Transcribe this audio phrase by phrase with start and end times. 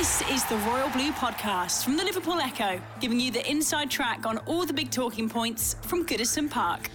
[0.00, 4.24] This is the Royal Blue Podcast from the Liverpool Echo, giving you the inside track
[4.24, 6.88] on all the big talking points from Goodison Park.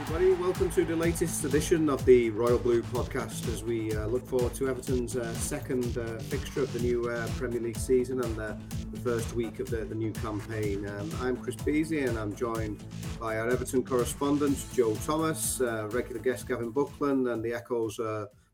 [0.00, 4.26] Everybody, welcome to the latest edition of the Royal Blue Podcast as we uh, look
[4.26, 8.36] forward to Everton's uh, second uh, fixture of the new uh, Premier League season and
[8.36, 8.56] the
[9.02, 10.88] first week of the, the new campaign.
[10.88, 12.82] Um, I'm Chris Beasley and I'm joined
[13.18, 17.98] by our Everton correspondent Joe Thomas, uh, regular guest Gavin Buckland, and the Echo's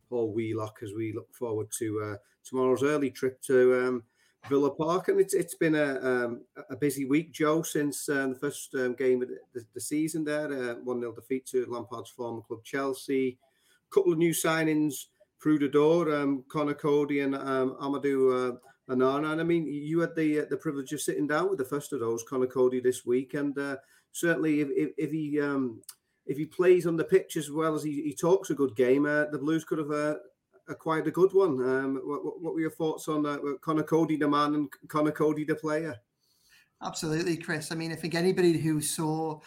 [0.08, 4.02] Paul Wheelock as we look forward to uh, tomorrow's early trip to um,
[4.48, 5.08] Villa Park.
[5.08, 8.94] And it's it's been a um, a busy week, Joe, since uh, the first um,
[8.94, 13.38] game of the, the season there, uh, one 0 defeat to Lampard's former club Chelsea.
[13.90, 15.06] A couple of new signings
[15.70, 18.54] door, um, Conor Coady and um, Amadou.
[18.54, 18.56] Uh,
[18.88, 19.32] Onana.
[19.32, 21.92] And I mean, you had the uh, the privilege of sitting down with the first
[21.92, 23.76] of those, Conor Coady, this week, and uh,
[24.12, 25.82] certainly if, if, if he um,
[26.26, 29.06] if he plays on the pitch as well as he, he talks a good game,
[29.06, 30.16] uh, the Blues could have uh,
[30.68, 31.62] acquired a good one.
[31.62, 35.44] Um, what, what, were your thoughts on uh, Conor Coady, the man, and Conor Coady,
[35.44, 35.94] the player?
[36.82, 37.72] Absolutely, Chris.
[37.72, 39.40] I mean, I think anybody who saw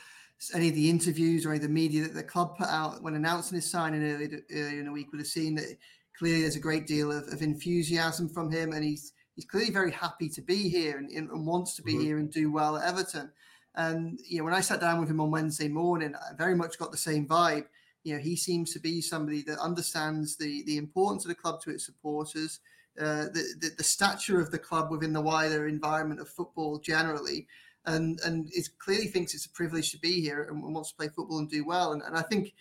[0.53, 3.15] any of the interviews or any of the media that the club put out when
[3.15, 5.77] announcing his signing earlier, earlier in the week would have seen that
[6.17, 9.91] clearly there's a great deal of, of enthusiasm from him, and he's he's clearly very
[9.91, 12.01] happy to be here and, and wants to be mm-hmm.
[12.01, 13.31] here and do well at Everton.
[13.79, 16.77] And you know, when I sat down with him on Wednesday morning, I very much
[16.77, 17.63] got the same vibe.
[18.03, 21.61] You know, he seems to be somebody that understands the the importance of the club
[21.61, 22.59] to its supporters,
[22.99, 27.47] uh, the, the, the stature of the club within the wider environment of football generally,
[27.85, 31.07] and and it clearly thinks it's a privilege to be here and wants to play
[31.07, 31.93] football and do well.
[31.93, 32.53] And, and I think,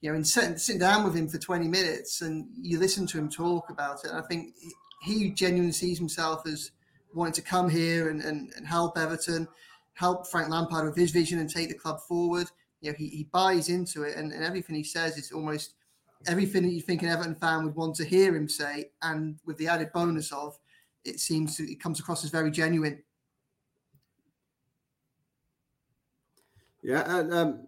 [0.00, 3.28] you know, in sitting, down with him for 20 minutes and you listen to him
[3.28, 4.54] talk about it, I think
[5.02, 6.70] he genuinely sees himself as
[7.12, 9.48] wanting to come here and, and, and help Everton
[9.94, 12.48] help Frank Lampard with his vision and take the club forward.
[12.80, 15.74] You know, he, he buys into it, and, and everything he says is almost
[16.26, 19.56] everything that you think an Everton fan would want to hear him say, and with
[19.58, 20.58] the added bonus of
[21.04, 23.02] it seems to, it comes across as very genuine.
[26.82, 27.66] Yeah, and um,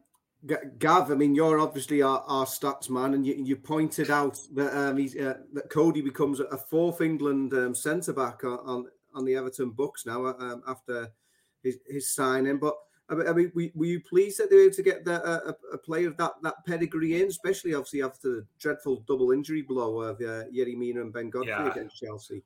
[0.79, 4.77] Gav, I mean, you're obviously our, our stats man, and you, you pointed out that
[4.77, 9.37] um, he's, uh, that Coady becomes a fourth England um, centre back on, on the
[9.37, 11.13] Everton books now um, after
[11.65, 12.59] his, his signing.
[12.59, 12.75] But
[13.09, 15.79] I mean, were, were you pleased that they were able to get the, a, a
[15.79, 20.21] player of that, that pedigree in, especially obviously after the dreadful double injury blow of
[20.21, 21.71] uh, Yerry Mina and Ben Godfrey yeah.
[21.71, 22.43] against Chelsea?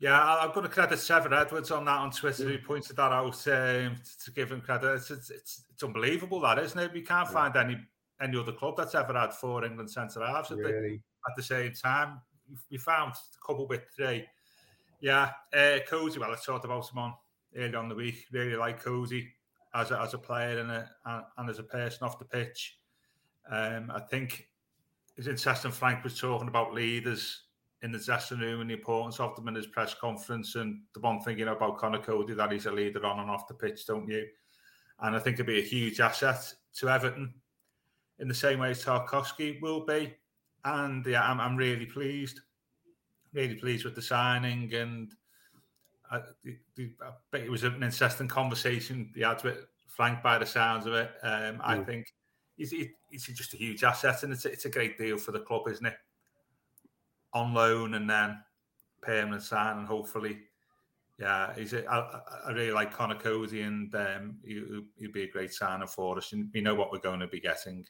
[0.00, 3.46] Yeah, I've got to credit Trevor Edwards on that on Twitter, who pointed that out
[3.48, 4.94] um, to give him credit.
[4.94, 6.92] It's, it's, it's, unbelievable, that isn't it?
[6.92, 7.32] We can't yeah.
[7.32, 7.78] find any
[8.20, 10.64] any other club that's ever had four England centre halves really?
[10.64, 12.20] at, the, at the same time.
[12.70, 14.26] We found a couple with three.
[15.00, 17.14] Yeah, uh, Coady, well, I talked about him on
[17.56, 18.26] early on the week.
[18.32, 19.28] Really like Coady
[19.74, 20.90] as a, as a player and, a,
[21.36, 22.78] and as a person off the pitch.
[23.50, 24.46] Um, I think
[25.16, 25.70] it's interesting.
[25.70, 27.44] Frank was talking about leaders
[27.82, 30.54] in the dressing room and the importance of them in his press conference.
[30.54, 33.30] And the one thing you know about Conor Coady that he's a leader on and
[33.30, 34.26] off the pitch, don't you?
[35.00, 37.32] And I think it'd be a huge asset to Everton
[38.18, 40.14] in the same way as Tarkowski will be.
[40.64, 42.40] And yeah, I'm, I'm really pleased,
[43.32, 45.14] really pleased with the signing and
[46.10, 50.86] I, I bet it was an interesting conversation he had with Frank by the sounds
[50.86, 51.10] of it.
[51.22, 51.60] Um, mm.
[51.62, 52.12] I think
[52.56, 52.72] he's,
[53.10, 55.86] he's just a huge asset, and it's, it's a great deal for the club, isn't
[55.86, 55.96] it?
[57.32, 58.38] On loan and then
[59.02, 60.38] permanent sign, and hopefully,
[61.18, 65.30] yeah, he's a, I, I really like Conor Coady, and um, he, he'll be a
[65.30, 67.86] great signer for us, and we know what we're going to be getting.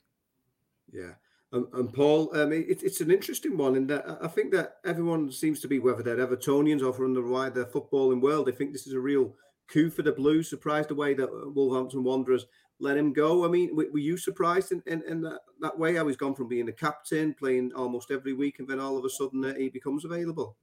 [0.92, 1.12] Yeah.
[1.52, 5.60] And, and Paul, um, it, it's an interesting one, and I think that everyone seems
[5.60, 8.92] to be, whether they're Evertonians or from the wider footballing world, they think this is
[8.92, 9.34] a real
[9.68, 10.48] coup for the Blues.
[10.48, 12.46] Surprised the way that Wolverhampton Wanderers
[12.78, 13.44] let him go.
[13.44, 15.96] I mean, were you surprised in, in, in that, that, way?
[15.96, 19.04] How he's gone from being a captain, playing almost every week, and then all of
[19.04, 20.56] a sudden uh, he becomes available.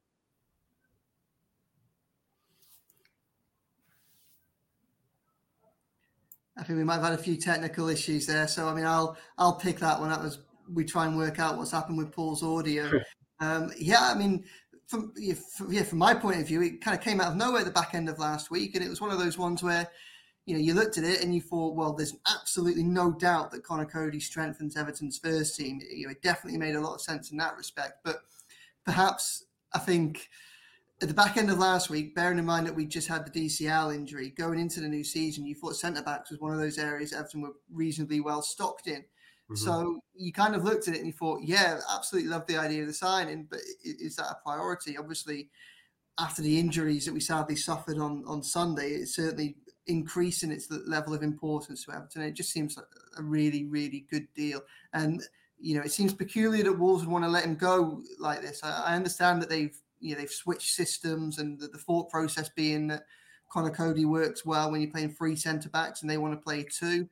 [6.57, 9.15] I think we might have had a few technical issues there, so I mean, I'll
[9.37, 10.09] I'll pick that one.
[10.09, 10.39] That was
[10.73, 12.91] we try and work out what's happened with Paul's audio.
[13.39, 14.45] um, yeah, I mean,
[14.87, 17.37] from yeah, from, yeah, from my point of view, it kind of came out of
[17.37, 19.61] nowhere at the back end of last week, and it was one of those ones
[19.61, 19.87] where
[20.45, 23.63] you know you looked at it and you thought, well, there's absolutely no doubt that
[23.63, 25.81] Conor Coady strengthens Everton's first team.
[25.93, 28.21] You know, it definitely made a lot of sense in that respect, but
[28.85, 30.29] perhaps I think
[31.01, 33.45] at the back end of last week, bearing in mind that we just had the
[33.45, 36.79] DCL injury, going into the new season, you thought centre backs was one of those
[36.79, 39.03] areas Everton were reasonably well stocked in.
[39.49, 39.55] Mm-hmm.
[39.55, 42.81] So you kind of looked at it and you thought, yeah, absolutely love the idea
[42.81, 44.97] of the signing, but is that a priority?
[44.97, 45.49] Obviously,
[46.19, 49.55] after the injuries that we sadly suffered on on Sunday, it's certainly
[49.87, 52.23] increasing its level of importance to Everton.
[52.23, 54.61] It just seems like a really, really good deal.
[54.93, 55.23] And
[55.59, 58.61] you know, it seems peculiar that Wolves would want to let him go like this.
[58.63, 62.49] I, I understand that they've you know they've switched systems and the, the thought process
[62.49, 63.03] being that
[63.49, 66.63] Conor Coady works well when you're playing three centre backs and they want to play
[66.63, 67.07] two,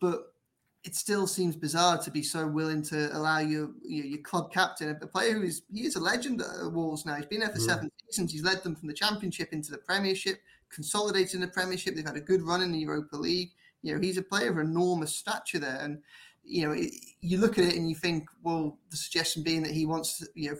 [0.00, 0.32] but
[0.82, 4.96] it still seems bizarre to be so willing to allow your your, your club captain,
[5.00, 7.16] a player who is he is a legend at Wolves now.
[7.16, 7.66] He's been there for mm.
[7.66, 8.32] seven seasons.
[8.32, 10.40] He's led them from the Championship into the Premiership,
[10.70, 11.94] consolidating the Premiership.
[11.94, 13.50] They've had a good run in the Europa League.
[13.82, 16.00] You know, he's a player of enormous stature there, and
[16.44, 16.74] you know,
[17.20, 20.50] you look at it and you think, well, the suggestion being that he wants, you
[20.50, 20.56] know,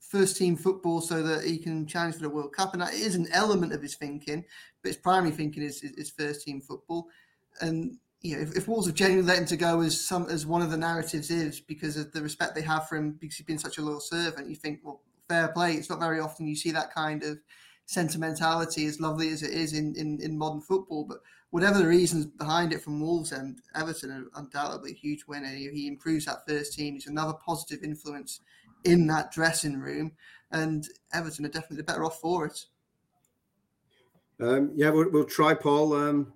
[0.00, 3.14] first team football so that he can challenge for the World Cup, and that is
[3.14, 4.44] an element of his thinking,
[4.82, 7.06] but his primary thinking is, is, is first team football,
[7.60, 10.44] and you know, if, if Wolves have genuinely let him to go as some as
[10.46, 13.46] one of the narratives is because of the respect they have for him because he's
[13.46, 15.74] been such a loyal servant, you think, well, fair play.
[15.74, 17.38] It's not very often you see that kind of
[17.86, 21.04] sentimentality, as lovely as it is in, in, in modern football.
[21.04, 21.18] But
[21.50, 25.48] whatever the reasons behind it from Wolves and Everton are undoubtedly a huge winner.
[25.48, 26.94] He improves that first team.
[26.94, 28.40] He's another positive influence
[28.84, 30.12] in that dressing room,
[30.50, 32.66] and Everton are definitely better off for it.
[34.40, 35.92] Um, yeah, we'll, we'll, try Paul.
[35.92, 36.32] Um,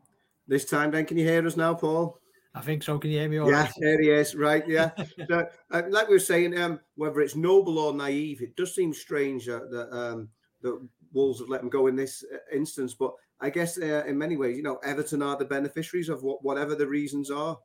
[0.46, 2.18] this time, then, can you hear us now, Paul?
[2.54, 2.98] I think so.
[2.98, 3.38] Can you hear me?
[3.38, 3.72] All yeah, right?
[3.78, 4.34] there he is.
[4.36, 4.90] Right, yeah.
[5.28, 8.92] so, uh, like we were saying, um, whether it's noble or naive, it does seem
[8.92, 10.28] strange that that, um,
[10.62, 10.80] that
[11.12, 12.94] Wolves have let him go in this uh, instance.
[12.94, 16.44] But I guess uh, in many ways, you know, Everton are the beneficiaries of what,
[16.44, 17.58] whatever the reasons are.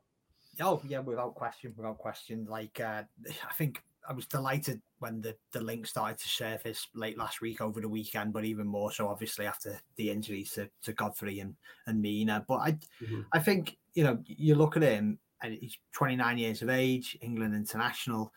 [0.60, 2.46] Oh yeah, without question, without question.
[2.48, 7.18] Like uh, I think I was delighted when the, the link started to surface late
[7.18, 10.92] last week over the weekend, but even more so obviously after the injuries to, to
[10.92, 11.54] Godfrey and,
[11.86, 12.44] and Mina.
[12.48, 13.20] But I mm-hmm.
[13.32, 17.54] I think, you know, you look at him and he's 29 years of age, England
[17.54, 18.32] international.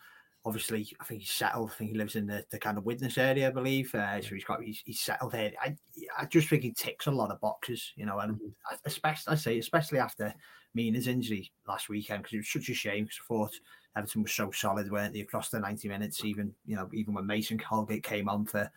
[0.46, 1.70] Obviously, I think he's settled.
[1.70, 3.94] I think he lives in the, the kind of Widnes area, I believe.
[3.94, 5.52] Uh, so he's got he's, he's settled here.
[5.60, 5.74] I
[6.18, 8.74] I just think he ticks a lot of boxes, you know, and mm-hmm.
[8.84, 10.34] especially I say especially after
[10.74, 13.54] Mina's injury last weekend because it was such a shame because I thought
[13.96, 17.26] Everton was so solid, weren't they, across the 90 minutes, even, you know, even when
[17.26, 18.70] Mason Holgate came on for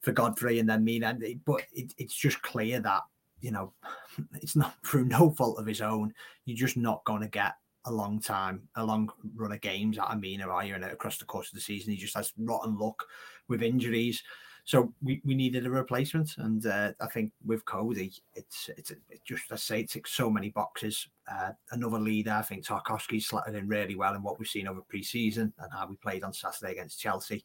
[0.00, 1.18] for Godfrey and then Mina.
[1.44, 3.02] But it, it's just clear that,
[3.40, 3.72] you know,
[4.34, 6.12] it's not through no fault of his own.
[6.44, 7.54] You're just not going to get
[7.86, 10.74] a long time, a long run of games at Amina, are you?
[10.74, 13.04] And across the course of the season, he just has rotten luck
[13.48, 14.22] with injuries.
[14.64, 19.20] So we, we needed a replacement, and uh, I think with Coady, it's it's it
[19.24, 21.08] just I say it ticks so many boxes.
[21.30, 24.82] Uh, another leader, I think Tarkowski slotted in really well in what we've seen over
[24.82, 27.42] pre-season and how we played on Saturday against Chelsea,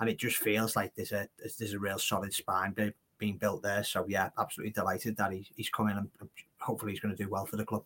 [0.00, 1.26] and it just feels like there's a
[1.58, 2.74] there's a real solid spine
[3.18, 3.82] being built there.
[3.82, 6.28] So yeah, absolutely delighted that he's he's coming and
[6.58, 7.84] hopefully he's going to do well for the club.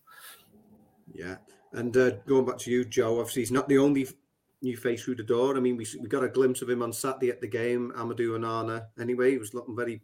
[1.12, 1.36] Yeah,
[1.74, 3.18] and uh, going back to you, Joe.
[3.20, 4.08] Obviously, he's not the only
[4.62, 5.56] new face through the door.
[5.56, 8.38] I mean, we, we got a glimpse of him on Saturday at the game, Amadou
[8.38, 8.86] Onana.
[8.98, 10.00] Anyway, he was looking very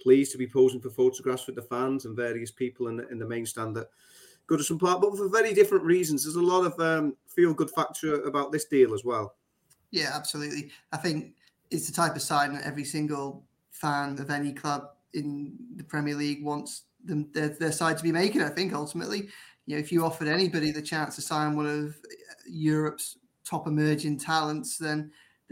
[0.00, 3.18] pleased to be posing for photographs with the fans and various people in the, in
[3.18, 3.88] the main stand at
[4.48, 6.24] Goodison Park, but for very different reasons.
[6.24, 9.36] There's a lot of um, feel good factor about this deal as well.
[9.90, 10.70] Yeah, absolutely.
[10.92, 11.34] I think
[11.70, 16.14] it's the type of sign that every single fan of any club in the Premier
[16.14, 18.42] League wants them their, their side to be making.
[18.42, 19.28] I think ultimately,
[19.66, 22.14] you know, if you offered anybody the chance to sign one of uh,
[22.46, 25.10] Europe's top emerging talents, then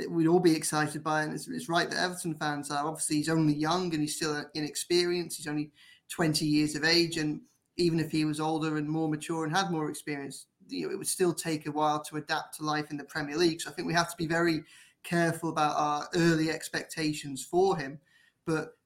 [0.09, 1.27] we'd all be excited by it.
[1.27, 2.87] And it's, it's, right that Everton fans are.
[2.87, 5.37] Obviously, he's only young and he's still inexperienced.
[5.37, 5.71] He's only
[6.11, 7.17] 20 years of age.
[7.17, 7.41] And
[7.77, 10.97] even if he was older and more mature and had more experience, you know, it
[10.97, 13.61] would still take a while to adapt to life in the Premier League.
[13.61, 14.63] So I think we have to be very
[15.03, 17.99] careful about our early expectations for him.
[18.47, 18.77] But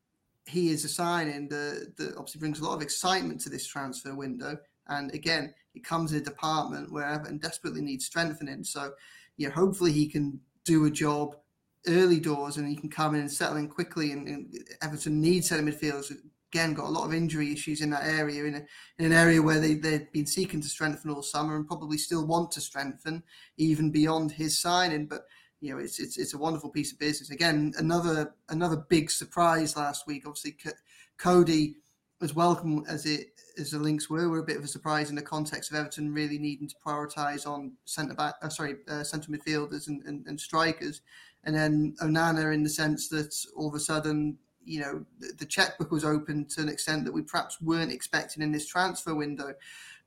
[0.46, 4.14] he is a signing that, that obviously brings a lot of excitement to this transfer
[4.14, 4.56] window.
[4.88, 8.64] And again, it comes in a department where Everton desperately needs strengthening.
[8.64, 8.92] So,
[9.36, 11.36] yeah, hopefully he can do a job
[11.86, 14.12] early doors and he can come in and settle in quickly.
[14.12, 16.12] And, and Everton needs centre midfielders.
[16.52, 18.62] Again, got a lot of injury issues in that area, in, a,
[18.98, 22.26] in an area where they, they've been seeking to strengthen all summer and probably still
[22.26, 23.22] want to strengthen
[23.56, 25.06] even beyond his signing.
[25.06, 25.26] But
[25.60, 27.30] you know, it's, it's it's a wonderful piece of business.
[27.30, 30.24] Again, another another big surprise last week.
[30.26, 30.70] Obviously, C-
[31.18, 31.76] Coady,
[32.22, 35.16] as welcome as it as the links were, were a bit of a surprise in
[35.16, 39.32] the context of Everton really needing to prioritise on centre back, uh, sorry, uh, centre
[39.32, 41.00] midfielders and, and, and, strikers,
[41.44, 45.46] and then Onana in the sense that all of a sudden, you know, the, the
[45.46, 49.54] checkbook was open to an extent that we perhaps weren't expecting in this transfer window.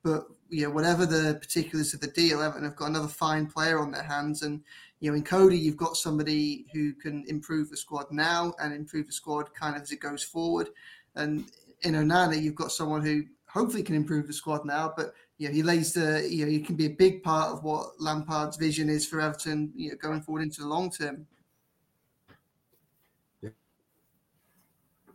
[0.03, 3.79] But you know, whatever the particulars of the deal, Everton have got another fine player
[3.79, 4.61] on their hands, and
[4.99, 9.07] you know, in Coady, you've got somebody who can improve the squad now and improve
[9.07, 10.69] the squad kind of as it goes forward.
[11.15, 11.45] And
[11.81, 15.53] in Onana, you've got someone who hopefully can improve the squad now, but you know,
[15.53, 18.89] he lays the, you know, he can be a big part of what Lampard's vision
[18.89, 21.25] is for Everton, you know, going forward into the long term.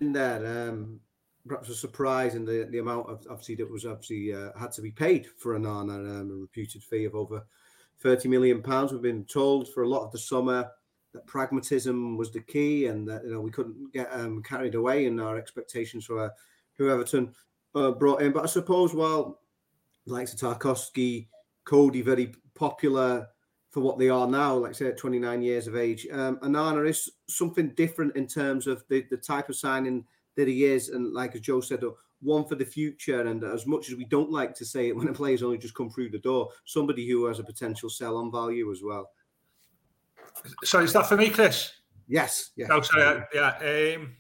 [0.00, 1.00] In there, um,
[1.47, 4.83] perhaps a surprise in the, the amount of obviously that was obviously uh, had to
[4.83, 7.47] be paid for Onana, um, a reputed fee of over
[8.00, 8.92] 30 million pounds.
[8.92, 10.71] We've been told for a lot of the summer
[11.12, 15.06] that pragmatism was the key and that you know we couldn't get um, carried away
[15.06, 16.28] in our expectations for uh,
[16.78, 17.35] who Everton
[17.75, 18.33] uh, brought in.
[18.33, 19.40] But I suppose while
[20.07, 21.28] likes of Tarkowski,
[21.64, 23.26] Coady, very popular
[23.71, 26.07] for what they are now, like I say, at 29 years of age.
[26.12, 30.04] Um, Onana is something different in terms of the, the type of signing
[30.37, 30.90] that he is.
[30.90, 31.83] And like as Joe said,
[32.21, 33.26] one for the future.
[33.26, 35.75] And as much as we don't like to say it when a player's only just
[35.75, 39.11] come through the door, somebody who has a potential sell on value as well.
[40.62, 41.73] So is that for me, Chris?
[42.07, 42.50] Yes.
[42.57, 42.66] Yeah.
[42.71, 43.25] Oh, sorry.
[43.35, 43.97] Yeah.
[43.97, 44.14] Um,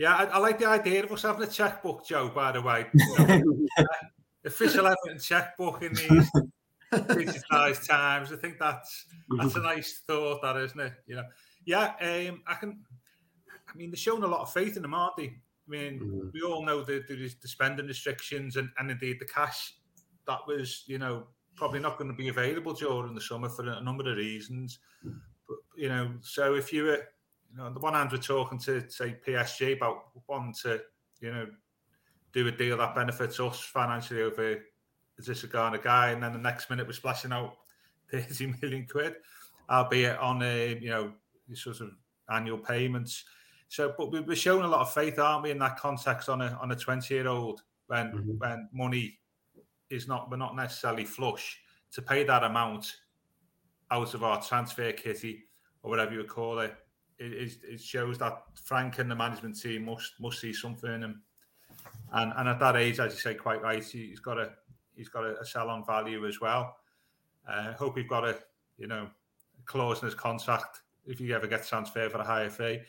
[0.00, 2.86] yeah, I, I, like the idea of us having a checkbook, Joe, by the way.
[4.46, 6.30] official Everton checkbook in these
[6.94, 8.32] digitized times.
[8.32, 9.04] I think that's
[9.36, 10.94] that's a nice thought, that isn't it?
[11.06, 11.24] You know,
[11.66, 11.92] yeah.
[12.00, 12.80] Um, I can.
[13.68, 15.24] I mean, they're showing a lot of faith in them, aren't they?
[15.24, 16.28] I mean, mm-hmm.
[16.32, 19.74] we all know that there is the spending restrictions and, and indeed the cash
[20.26, 21.26] that was, you know,
[21.56, 24.78] probably not going to be available during the summer for a number of reasons.
[25.46, 27.06] But you know, so if you were,
[27.50, 30.80] you know, on the one hand, we're talking to say PSG about wanting to,
[31.20, 31.46] you know,
[32.32, 34.58] do a deal that benefits us financially over
[35.18, 37.56] is this a of guy, and then the next minute we're splashing out
[38.10, 39.16] 30 million quid,
[39.68, 41.12] albeit on a you know
[41.54, 41.90] sort of
[42.30, 43.24] annual payments.
[43.68, 46.58] So, but we're showing a lot of faith, aren't we, in that context on a
[46.60, 48.30] on a 20 year old when mm-hmm.
[48.38, 49.18] when money
[49.90, 51.60] is not we're not necessarily flush
[51.92, 52.96] to pay that amount
[53.90, 55.44] out of our transfer kitty
[55.82, 56.74] or whatever you would call it.
[57.20, 61.22] It, it shows that Frank and the management team must must see something in him
[62.12, 64.50] and and at that age, as you say, quite right, he's got a
[64.96, 66.76] he's got a, a sell on value as well.
[67.48, 68.36] Uh, hope he's got a
[68.78, 69.08] you know
[69.64, 72.80] clause in his contract if he ever gets transferred for a higher fee.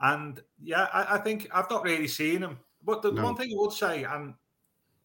[0.00, 2.58] And yeah, I, I think I've not really seen him.
[2.82, 3.22] But the no.
[3.22, 4.34] one thing I would say, and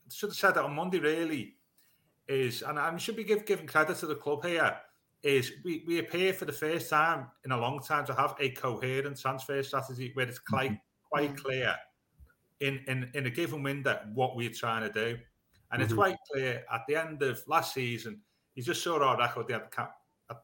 [0.09, 1.55] should have said that on Monday, really,
[2.27, 4.77] is and I should be give, giving credit to the club here.
[5.25, 8.49] Is we, we appear for the first time in a long time to have a
[8.51, 11.09] coherent transfer strategy where it's quite mm-hmm.
[11.09, 11.75] quite clear
[12.59, 15.17] in, in, in a given window what we're trying to do.
[15.71, 15.81] And mm-hmm.
[15.81, 18.21] it's quite clear at the end of last season,
[18.53, 19.49] you just saw our record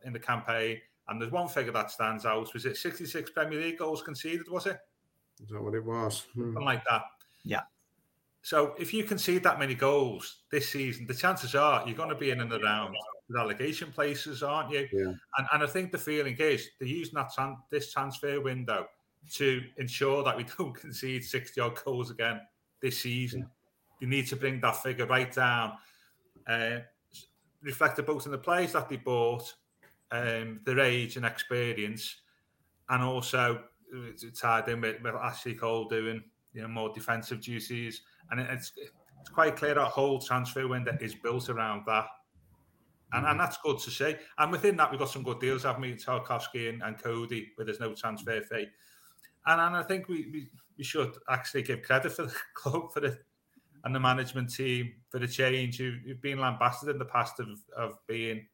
[0.04, 2.52] in the campaign, and there's one figure that stands out.
[2.52, 4.80] Was it 66 Premier League goals conceded, was it?
[5.44, 6.26] Is that what it was?
[6.34, 6.42] Hmm.
[6.42, 7.04] Something like that.
[7.44, 7.62] Yeah.
[8.42, 12.16] So if you concede that many goals this season, the chances are you're going to
[12.16, 12.96] be in and around
[13.34, 14.88] relegation places, aren't you?
[14.92, 15.14] Yeah.
[15.38, 18.88] And, and I think the feeling is they're using that tran- this transfer window
[19.34, 22.42] to ensure that we don't concede 60 odd goals again
[22.82, 23.48] this season.
[24.00, 25.74] You need to bring that figure right down.
[26.48, 26.80] Uh,
[27.62, 29.54] reflected both in the players that they bought,
[30.12, 32.18] um, their age and experience,
[32.90, 33.64] and also
[34.40, 36.24] tied in with, with Ashley Cole doing
[36.54, 38.02] you know more defensive duties.
[38.32, 38.74] And it's
[39.20, 42.08] it's quite clear that whole transfer window is built around that.
[43.14, 44.16] And, and that's good to see.
[44.38, 45.94] And within that, we've got some good deals, haven't we?
[45.96, 48.68] Tarkowski and, and Coady, where there's no transfer fee
[49.46, 53.00] and, and I think we, we, we should actually give credit for the club for
[53.00, 53.18] the
[53.84, 55.80] and the management team for the change.
[55.80, 58.46] You, have been lambasted in the past of, of being,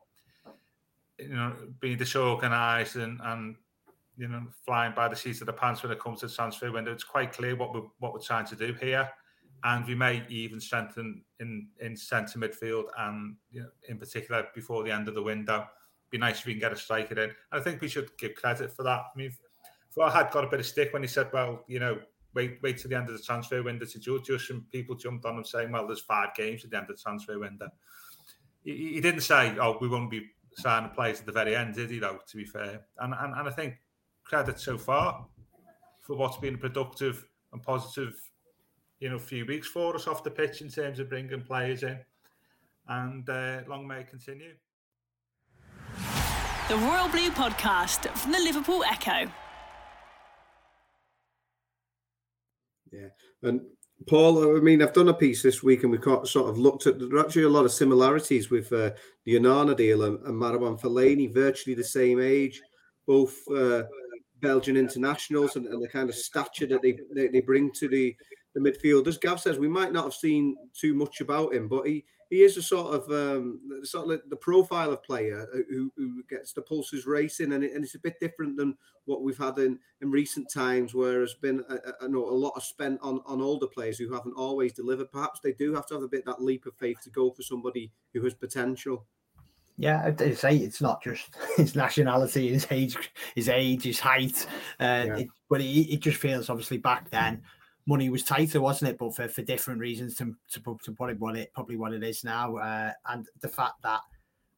[1.19, 3.55] you know, being disorganised and, and
[4.15, 6.93] you know flying by the seat of the pants when it comes to transfer window.
[6.93, 9.09] It's quite clear what we're what we're trying to do here,
[9.63, 14.83] and we may even strengthen in in centre midfield and you know, in particular before
[14.83, 15.65] the end of the window.
[16.09, 17.31] Be nice if we can get a striker in.
[17.51, 19.01] I think we should give credit for that.
[19.13, 19.31] I mean,
[20.01, 21.99] I had got a bit of stick when he said, "Well, you know,
[22.33, 25.25] wait, wait till the end of the transfer window to judge us." And people jumped
[25.25, 27.69] on him saying, "Well, there's five games at the end of the transfer window."
[28.63, 31.89] He, he didn't say, "Oh, we won't be signing players at the very end," did
[31.89, 31.99] he?
[31.99, 33.75] Though, to be fair, and and, and I think
[34.23, 35.25] credit so far
[36.01, 38.26] for what's been a productive and positive,
[38.99, 41.97] you know, few weeks for us off the pitch in terms of bringing players in,
[42.87, 44.53] and uh, long may it continue.
[46.67, 49.31] The Royal Blue Podcast from the Liverpool Echo.
[52.91, 53.09] Yeah,
[53.43, 53.61] and
[54.07, 56.87] Paul, I mean, I've done a piece this week, and we've got, sort of looked
[56.87, 58.91] at there are actually a lot of similarities with uh,
[59.25, 62.61] the Onana deal and, and Marouane Fellaini, virtually the same age,
[63.05, 63.83] both uh,
[64.41, 68.15] Belgian internationals, and, and, the kind of stature that they, they, they bring to the
[68.57, 69.07] the midfield.
[69.07, 72.43] As Gav says, we might not have seen too much about him, but he he
[72.43, 76.51] is a sort of um, sort of the profile of player uh, who, who gets
[76.51, 79.79] the pulses racing, and, it, and it's a bit different than what we've had in,
[80.01, 83.67] in recent times, where there's been a, a, a lot of spent on, on older
[83.67, 85.11] players who haven't always delivered.
[85.11, 87.43] Perhaps they do have to have a bit that leap of faith to go for
[87.43, 89.05] somebody who has potential.
[89.77, 92.97] Yeah, I'd say it's not just his nationality, his age,
[93.35, 94.45] his age, his height,
[94.81, 95.17] uh, yeah.
[95.17, 97.41] it, but it, it just feels obviously back then
[97.87, 98.97] money was tighter, wasn't it?
[98.99, 102.03] But for, for different reasons to, to, to put it what it probably what it
[102.03, 102.57] is now.
[102.57, 104.01] Uh, and the fact that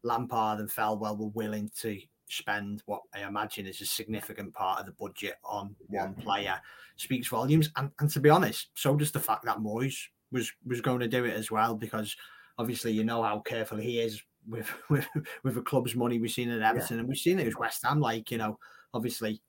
[0.03, 4.85] Lampard and Thelwell were willing to spend what I imagine is a significant part of
[4.85, 6.05] the budget on yeah.
[6.05, 6.59] one player
[6.97, 7.69] speaks volumes.
[7.75, 9.97] And, and to be honest, so does the fact that Moyes
[10.31, 12.15] was was going to do it as well, because
[12.57, 15.07] obviously you know how careful he is with with,
[15.43, 16.19] with the club's money.
[16.19, 16.99] We've seen it at Everton yeah.
[17.01, 17.99] and we've seen it with West Ham.
[17.99, 18.57] Like, you know,
[18.93, 19.41] obviously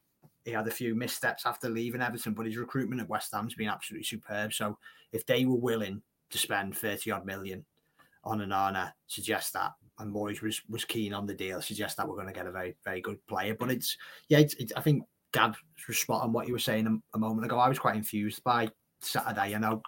[0.45, 3.69] he had a few missteps after leaving Everton, but his recruitment at West Ham's been
[3.69, 4.53] absolutely superb.
[4.53, 4.79] So
[5.13, 7.65] if they were willing to spend 30 odd million
[8.25, 12.15] on Onana, suggest that, and Moyes was was keen on the deal, suggest that we're
[12.15, 13.55] going to get a very, very good player.
[13.55, 13.97] But it's,
[14.29, 15.57] yeah, it's, it's, I think Gav
[15.87, 17.59] was spot on what you were saying a, a, moment ago.
[17.59, 18.69] I was quite infused by
[19.01, 19.55] Saturday.
[19.55, 19.83] I know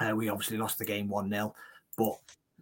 [0.00, 1.54] uh, we obviously lost the game 1 0,
[1.96, 2.16] but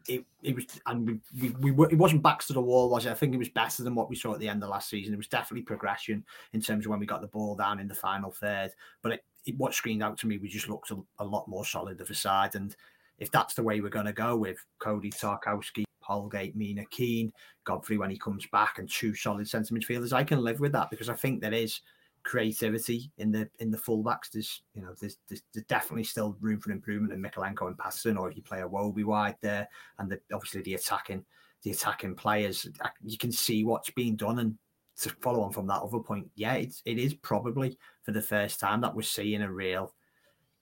[0.09, 3.11] it, it was, and we, we, we, it wasn't backs to the wall, was it?
[3.11, 5.15] I think it was better than what we saw at the end of last season.
[5.15, 7.95] It was definitely progression in terms of when we got the ball down in the
[7.95, 8.73] final third.
[9.03, 11.65] But it, it what screened out to me, we just looked a, a, lot more
[11.65, 12.55] solid of a side.
[12.55, 12.75] And
[13.19, 17.33] if that's the way we're going to go with Coady Tarkowski, Holgate, Mina Keane,
[17.65, 20.91] Godfrey when he comes back, and two solid centre midfielders, I can live with that
[20.91, 21.81] because I think there is
[22.23, 24.31] creativity in the in the fullbacks.
[24.33, 28.17] There's you know there's, there's, there's definitely still room for improvement in Mykolenko and Patterson,
[28.17, 31.25] or if you play Iwobi wide there, and the, obviously the attacking
[31.63, 32.67] the attacking players,
[33.05, 34.39] you can see what's being done.
[34.39, 34.59] And
[35.01, 38.61] to follow on from that other point, yeah, it's it is probably for the first
[38.61, 39.95] time that we're seeing a real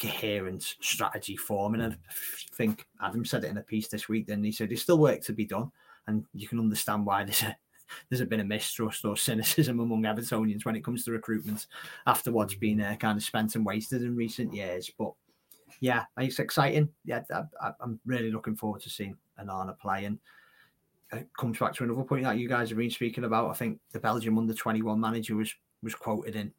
[0.00, 1.80] coherent strategy forming.
[1.80, 4.26] And I think Adam said it in a piece this week.
[4.26, 5.70] Then he said there's still work to be done,
[6.06, 7.56] and you can understand why there's a
[8.08, 11.66] there's been a mistrust or cynicism among Evertonians when it comes to recruitment
[12.06, 14.90] after what's been uh, kind of spent and wasted in recent years.
[14.98, 15.12] But
[15.80, 16.88] yeah, it's exciting.
[17.04, 17.22] Yeah,
[17.60, 20.04] I, am really looking forward to seeing Onana play.
[20.04, 20.18] And
[21.12, 23.50] it comes back to another point that you guys have been speaking about.
[23.50, 26.52] I think the Belgium under 21 manager was was quoted in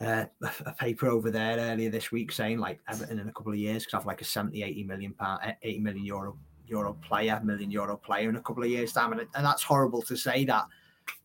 [0.00, 0.24] uh,
[0.66, 3.86] a paper over there earlier this week saying like Everton in a couple of years
[3.86, 6.36] could have like a 70, 80 million pound, 80 million euro
[6.72, 9.12] euro player, million euro player in a couple of years' time.
[9.12, 10.64] And, and that's horrible to say that.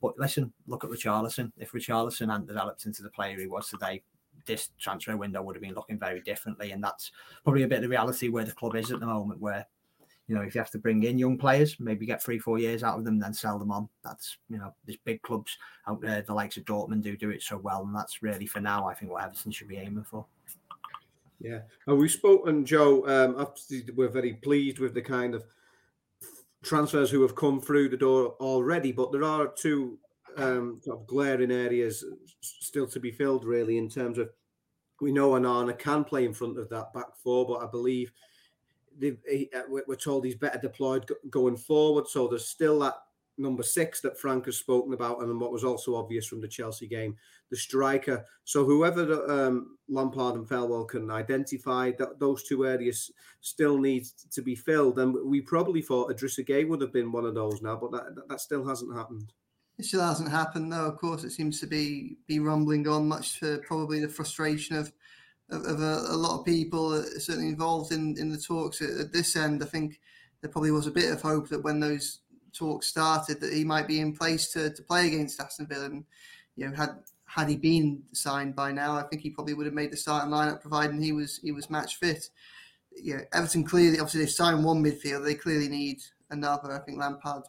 [0.01, 1.51] But listen, look at Richarlison.
[1.57, 4.03] If Richarlison hadn't developed into the player he was today,
[4.45, 6.71] this transfer window would have been looking very differently.
[6.71, 7.11] And that's
[7.43, 9.65] probably a bit of the reality where the club is at the moment, where,
[10.27, 12.83] you know, if you have to bring in young players, maybe get three, four years
[12.83, 13.87] out of them, then sell them on.
[14.03, 15.57] That's, you know, there's big clubs
[15.87, 17.83] out there, the likes of Dortmund do do it so well.
[17.83, 20.25] And that's really for now, I think, what Everton should be aiming for.
[21.39, 23.05] Yeah, and we've spoken, Joe.
[23.07, 23.47] Um,
[23.95, 25.43] we're very pleased with the kind of
[26.63, 29.99] transfers who have come through the door already, but there are two
[30.37, 32.03] um, sort of glaring areas
[32.41, 34.29] still to be filled, really, in terms of
[34.99, 38.11] we know Onana can play in front of that back four, but I believe
[38.99, 42.07] he, uh, we're told he's better deployed going forward.
[42.07, 42.95] So there's still that
[43.37, 46.87] number six that Frank has spoken about, and what was also obvious from the Chelsea
[46.87, 47.15] game,
[47.49, 48.25] the striker.
[48.43, 54.05] So whoever the, um, Lampard and Thelwell can identify, that those two areas still need
[54.31, 54.99] to be filled.
[54.99, 58.27] And we probably thought Idrissa Gueye would have been one of those now, but that,
[58.27, 59.31] that still hasn't happened.
[59.77, 60.87] It still hasn't happened, though.
[60.87, 64.91] Of course, it seems to be be rumbling on, much for probably the frustration of
[65.49, 69.13] of, of a, a, lot of people certainly involved in in the talks at, at
[69.13, 69.61] this end.
[69.61, 69.99] I think
[70.41, 72.21] there probably was a bit of hope that when those
[72.53, 75.85] talks started that he might be in place to, to play against Aston Villa.
[75.85, 76.05] And
[76.55, 76.89] you know, had
[77.25, 80.31] had he been signed by now, I think he probably would have made the starting
[80.31, 82.29] lineup, providing he was he was match fit.
[82.95, 85.23] Yeah, Everton clearly, obviously, they've signed one midfield.
[85.23, 86.71] They clearly need another.
[86.71, 87.43] I think Lampard,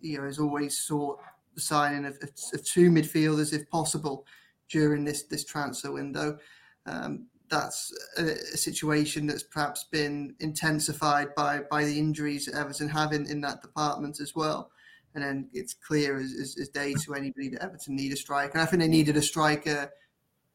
[0.00, 1.18] you know, has always sought
[1.54, 4.24] the signing of, of, of two midfielders if possible
[4.70, 6.38] during this this transfer window.
[6.86, 13.12] Um, that's a, a, situation that's perhaps been intensified by by the injuries Everton have
[13.12, 14.70] in, in that department as well.
[15.14, 18.54] And then it's clear as, as, as day to anybody that Everton need a striker.
[18.54, 19.90] And I think they needed a striker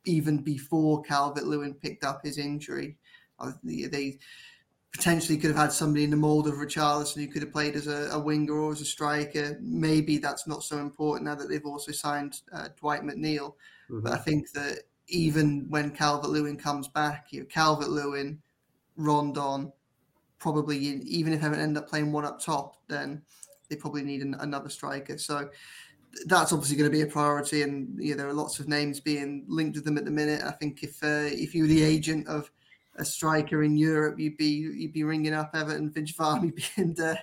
[0.06, 2.98] even before Calvert Lewin picked up his injury.
[3.64, 4.20] They
[4.92, 7.88] potentially could have had somebody in the mould of Richarlison who could have played as
[7.88, 9.58] a, a, winger or as a striker.
[9.62, 13.54] Maybe that's not so important now that they've also signed uh, Dwight McNeil.
[13.90, 14.02] Mm-hmm.
[14.02, 14.80] But I think that
[15.10, 18.42] even when Calvert Lewin comes back, you know, Calvert Lewin,
[18.96, 19.72] Rondon,
[20.40, 23.22] probably even if they end up playing one up top, then
[23.70, 25.18] they probably need an, another striker.
[25.18, 25.50] So
[26.26, 29.00] that's obviously going to be a priority, and you know, there are lots of names
[29.00, 30.42] being linked with them at the minute.
[30.44, 32.50] I think if uh, if you were the agent of
[32.96, 37.16] a striker in Europe, you'd be you'd be ringing up Everton, you'd be and uh,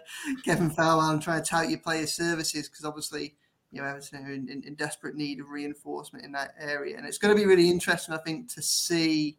[0.44, 3.35] Kevin Thelwell and trying to tout your players' services because obviously
[3.72, 7.07] you know Everton are in, in, in, desperate need of reinforcement in that area, and
[7.07, 9.38] it's going to be really interesting, I think, to see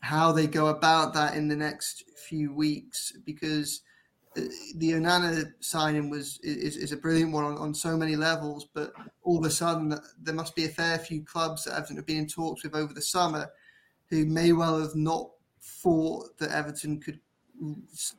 [0.00, 3.82] how they go about that in the next few weeks because
[4.36, 4.40] uh,
[4.76, 8.92] the Onana signing was is, is a brilliant one on, on so many levels, but
[9.22, 12.18] all of a sudden there must be a fair few clubs that Everton have been
[12.18, 13.48] in talks with over the summer
[14.10, 17.20] who may well have not thought that Everton could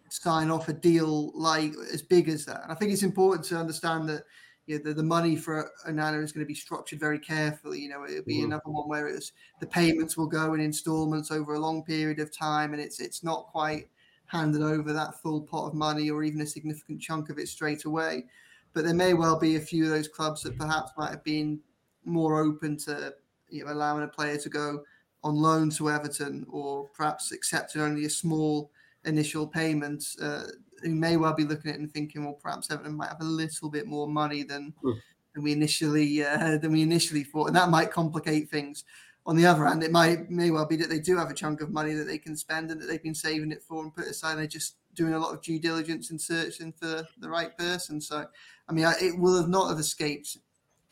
[0.10, 2.64] sign off a deal like as big as that.
[2.64, 4.24] And I think it's important to understand that
[4.66, 7.80] you know, the, the money for Onana is going to be structured very carefully.
[7.80, 8.46] You know, it'll be mm.
[8.46, 12.36] another one where it's the payments will go in installments over a long period of
[12.36, 13.88] time, and it's it's not quite
[14.26, 17.86] handed over that full pot of money or even a significant chunk of it straight
[17.86, 18.26] away.
[18.74, 21.60] But there may well be a few of those clubs that perhaps might have been
[22.06, 23.14] more open to
[23.50, 24.84] you know allowing a player to go
[25.24, 28.72] on loan to Everton or perhaps accepting only a small
[29.06, 30.44] initial payment, uh,
[30.84, 33.26] who may well be looking at it and thinking, well, perhaps Everton might have a
[33.26, 35.00] little bit more money than mm.
[35.34, 38.84] than we initially uh, than we initially thought, and that might complicate things.
[39.26, 41.62] On the other hand, it might may well be that they do have a chunk
[41.62, 44.08] of money that they can spend and that they've been saving it for and put
[44.08, 44.36] aside.
[44.36, 48.00] They're just doing a lot of due diligence and searching for the right person.
[48.00, 48.26] So,
[48.68, 50.38] I mean, it will have not have escaped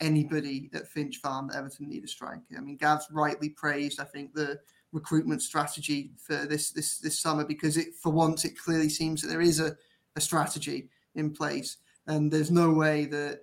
[0.00, 2.56] anybody at Finch Farm that Everton need a striker.
[2.56, 4.58] I mean, Gav's rightly praised, I think, the
[4.92, 9.28] recruitment strategy for this this this summer because it for once it clearly seems that
[9.28, 9.76] there is a,
[10.16, 13.40] a strategy in place and there's no way that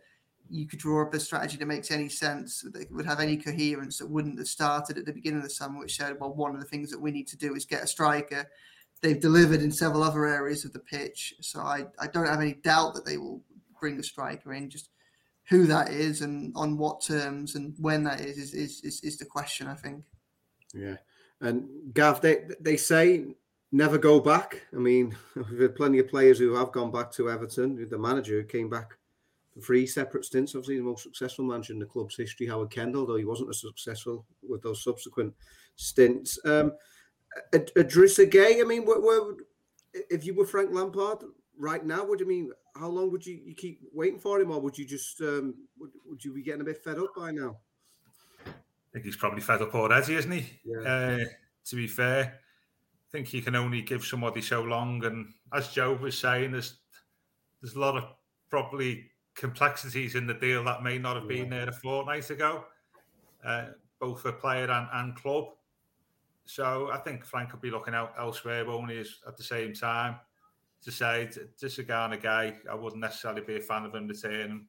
[0.52, 3.98] you could draw up a strategy that makes any sense that would have any coherence
[3.98, 6.60] that wouldn't have started at the beginning of the summer which said well one of
[6.60, 8.46] the things that we need to do is get a striker
[9.02, 12.54] they've delivered in several other areas of the pitch so i, I don't have any
[12.54, 13.42] doubt that they will
[13.80, 14.90] bring a striker in just
[15.50, 19.18] who that is and on what terms and when that is is is, is, is
[19.18, 19.68] the question.
[19.68, 20.04] I think.
[20.74, 20.98] Yeah,
[21.41, 23.36] and Gav, they they say
[23.71, 24.62] never go back.
[24.73, 27.88] I mean, we've had plenty of players who have gone back to Everton.
[27.89, 28.97] The manager came back
[29.54, 30.56] for three separate stints.
[30.56, 33.62] Obviously, the most successful manager in the club's history, Howard Kendall, though he wasn't as
[33.62, 35.34] successful with those subsequent
[35.75, 36.39] stints.
[36.45, 36.73] Um,
[37.54, 39.36] Idrissa Gueye, I mean, where, where,
[39.93, 41.23] if you were Frank Lampard,
[41.60, 42.04] right now?
[42.06, 44.86] Would you mean how long would you, you keep waiting for him, or would you
[44.86, 47.58] just um, would, would you be getting a bit fed up by now?
[48.89, 50.45] I think he's probably fed up already, isn't he?
[50.65, 50.80] Yeah.
[50.80, 51.25] Uh,
[51.65, 55.93] to be fair, I think you can only give somebody so long, and as Joe
[55.93, 56.80] was saying, there's
[57.62, 58.06] there's a lot of
[58.49, 62.65] probably complexities in the deal that may not have been there a fortnight ago,
[63.45, 63.67] uh,
[63.99, 65.45] both for player and, and club.
[66.45, 70.15] So I think Frank could be looking out elsewhere, but only at the same time
[70.84, 74.65] to say this a Gana Gueye, I wouldn't necessarily be a fan of him returning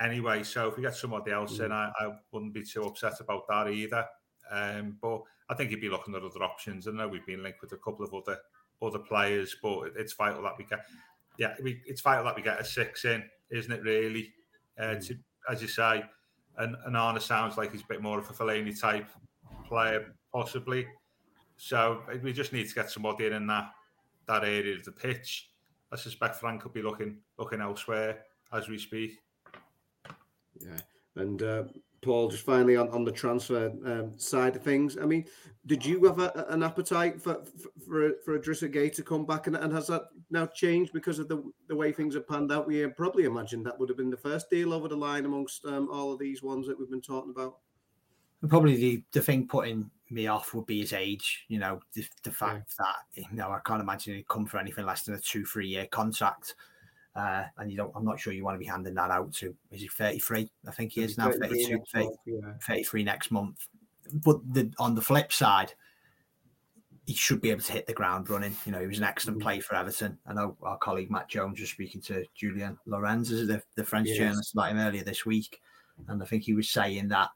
[0.00, 0.42] anyway.
[0.42, 1.66] So if we get somebody else mm.
[1.66, 4.06] in, I, I, wouldn't be too upset about that either.
[4.50, 6.86] Um, but I think he'd be looking at other options.
[6.86, 8.38] I know we've been linked with a couple of other
[8.82, 10.84] other players, but it's vital that we get,
[11.38, 13.82] yeah, we, it's vital that we get a six in, isn't it?
[13.82, 14.32] Really,
[14.78, 15.06] uh, mm.
[15.06, 15.16] to,
[15.50, 16.04] as you say,
[16.58, 19.08] and, and Arna sounds like he's a bit more of a Fellaini type
[19.66, 20.86] player, possibly.
[21.56, 23.70] So we just need to get somebody in in that
[24.26, 25.50] that area of the pitch.
[25.92, 29.18] I suspect Frank could be looking looking elsewhere as we speak.
[30.60, 30.80] Yeah,
[31.16, 31.64] and uh,
[32.04, 34.96] Paul, just finally on, on the transfer um, side of things.
[35.00, 35.24] I mean,
[35.66, 37.42] did you have a, an appetite for
[37.86, 41.28] for for Idrissa Gueye to come back, and, and, has that now changed because of
[41.28, 42.66] the the way things have panned out?
[42.66, 45.88] We probably imagined that would have been the first deal over the line amongst um,
[45.90, 47.56] all of these ones that we've been talking about.
[48.48, 51.46] Probably the the thing putting me off would be his age.
[51.48, 52.84] You know, the, the fact yeah.
[52.84, 55.68] that you know I can't imagine he'd come for anything less than a two three
[55.68, 56.54] year contract.
[57.16, 59.54] Uh, and you don't, I'm not sure you want to be handing that out to.
[59.70, 60.50] Is he 33?
[60.66, 62.38] I think he is now 32, 30, yeah.
[62.62, 63.68] 33 next month.
[64.12, 65.72] But the, on the flip side,
[67.06, 68.56] he should be able to hit the ground running.
[68.66, 69.46] You know, he was an excellent mm-hmm.
[69.46, 70.18] play for Everton.
[70.26, 74.16] I know our colleague Matt Jones was speaking to Julian is the, the French yes.
[74.16, 75.60] journalist, about him earlier this week.
[76.08, 77.30] And I think he was saying that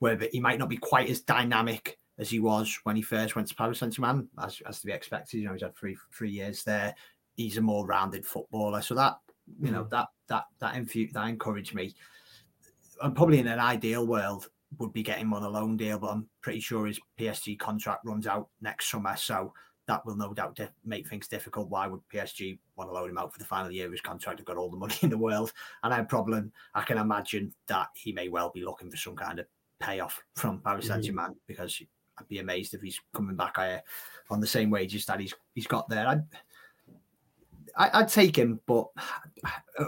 [0.00, 3.48] where he might not be quite as dynamic as he was when he first went
[3.48, 5.38] to Paris Saint Germain, as, as to be expected.
[5.38, 6.94] You know, he's had three three years there.
[7.36, 9.18] He's a more rounded footballer, so that
[9.60, 9.90] you know mm.
[9.90, 11.94] that that that infu- that encouraged me.
[13.00, 16.08] I'm probably in an ideal world would be getting him on a loan deal, but
[16.08, 19.52] I'm pretty sure his PSG contract runs out next summer, so
[19.86, 21.68] that will no doubt make things difficult.
[21.68, 24.40] Why would PSG want to loan him out for the final year of his contract?
[24.40, 26.52] I've got all the money in the world, and I have problem.
[26.74, 29.46] I can imagine that he may well be looking for some kind of
[29.80, 31.38] payoff from Paris Saint Germain mm-hmm.
[31.46, 31.82] because
[32.18, 33.58] I'd be amazed if he's coming back
[34.30, 36.06] on the same wages that he's he's got there.
[36.06, 36.22] I'd
[37.76, 38.86] I, would take him, but
[39.78, 39.86] uh,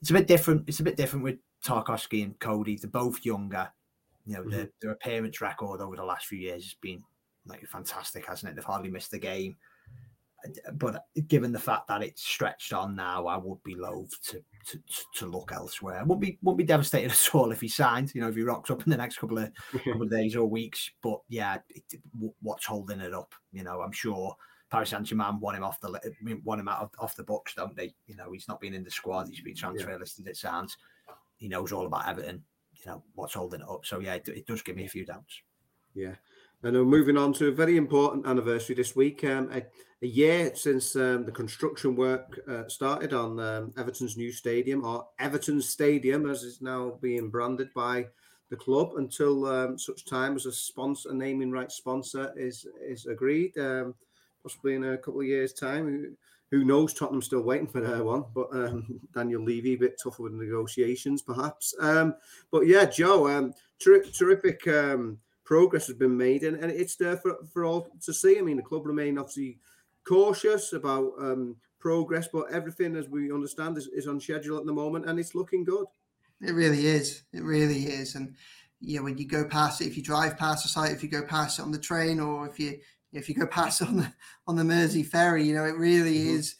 [0.00, 0.64] it's a bit different.
[0.66, 2.76] It's a bit different with Tarkowski and Coady.
[2.76, 3.70] They're both younger.
[4.26, 4.50] You know, mm-hmm.
[4.50, 7.02] their, their appearance record over the last few years has been
[7.46, 8.56] like fantastic, hasn't it?
[8.56, 9.56] They've hardly missed a game.
[10.72, 14.80] But given the fact that it's stretched on now, I would be loath to to,
[15.16, 15.98] to look elsewhere.
[15.98, 18.12] I wouldn't be wouldn't be devastated at all if he signed.
[18.14, 20.46] You know, if he rocks up in the next couple of couple of days or
[20.46, 20.90] weeks.
[21.00, 21.84] But yeah, it,
[22.40, 23.34] what's holding it up?
[23.52, 24.36] You know, I'm sure
[24.72, 26.00] Paris Saint Germain want him off the
[26.44, 27.94] want him out of, off the books, don't they?
[28.06, 29.28] You know, he's not been in the squad.
[29.28, 29.98] He's been transfer yeah.
[29.98, 30.26] listed.
[30.26, 30.78] It sounds.
[31.36, 32.42] He knows all about Everton.
[32.72, 33.84] You know what's holding it up.
[33.84, 35.42] So yeah, it, it does give me a few doubts.
[35.94, 36.14] Yeah.
[36.62, 39.22] And we're moving on to a very important anniversary this week.
[39.24, 39.62] Um, a,
[40.00, 45.06] a, year since um, the construction work uh, started on um, Everton's new stadium, or
[45.18, 48.06] Everton Stadium, as is now being branded by
[48.48, 53.04] the club, until um, such time as a sponsor, a naming rights sponsor, is is
[53.04, 53.52] agreed.
[54.44, 56.16] Um, possibly in a couple of years' time.
[56.50, 56.92] Who knows?
[56.92, 61.22] Tottenham's still waiting for their one, but um, Daniel Levy a bit tougher with negotiations,
[61.22, 61.74] perhaps.
[61.80, 64.66] but yeah, Joe, ter- terrific
[65.44, 68.38] progress has been made, and, and it's there for, for all to see.
[68.38, 69.58] I mean, the club remain obviously
[70.04, 74.72] cautious about um, progress, but everything, as we understand, is, is on schedule at the
[74.72, 75.86] moment, and it's looking good.
[76.40, 77.22] It really is.
[77.32, 78.14] It really is.
[78.14, 78.34] And
[78.80, 81.08] you know, when you go past it, if you drive past the site, if you
[81.08, 82.78] go past it on the train, or if you
[83.12, 84.12] if you go past on the
[84.46, 86.36] on the Mersey ferry, you know, it really mm-hmm.
[86.36, 86.56] is.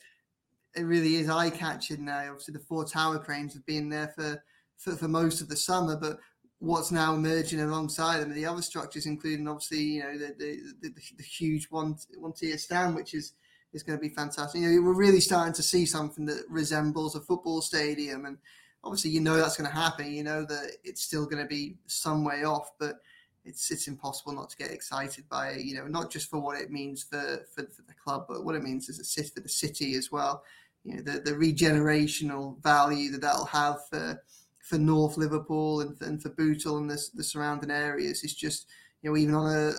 [0.74, 2.30] It really is eye catching now.
[2.30, 4.42] Obviously, the four tower cranes have been there for,
[4.78, 6.16] for for most of the summer, but
[6.62, 10.60] what's now emerging alongside them, and the other structures, including obviously you know the the,
[10.80, 13.34] the, the huge one one tier stand, which is
[13.72, 14.60] is going to be fantastic.
[14.60, 18.38] You know, we're really starting to see something that resembles a football stadium, and
[18.84, 20.12] obviously you know that's going to happen.
[20.12, 22.96] You know that it's still going to be some way off, but
[23.44, 25.62] it's it's impossible not to get excited by it.
[25.62, 28.54] You know, not just for what it means for for, for the club, but what
[28.54, 30.44] it means as a city for the city as well.
[30.84, 34.22] You know, the the regenerational value that that'll have for
[34.60, 38.68] for North Liverpool and and for Bootle and the, the surrounding areas is just
[39.02, 39.72] you know even on a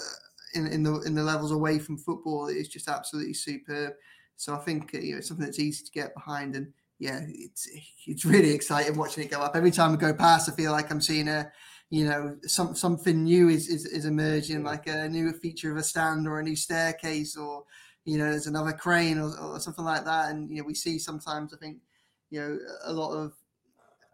[0.57, 3.93] in, in the in the levels away from football it's just absolutely superb.
[4.35, 7.21] So I think uh, you know it's something that's easy to get behind and yeah
[7.27, 7.67] it's
[8.05, 10.49] it's really exciting watching it go up every time I go past.
[10.49, 11.49] I feel like I'm seeing a
[11.93, 15.83] you know some something new is, is, is emerging like a new feature of a
[15.83, 17.63] stand or a new staircase or
[18.03, 20.97] you know there's another crane or, or something like that and you know we see
[20.97, 21.77] sometimes I think
[22.31, 23.33] you know a lot of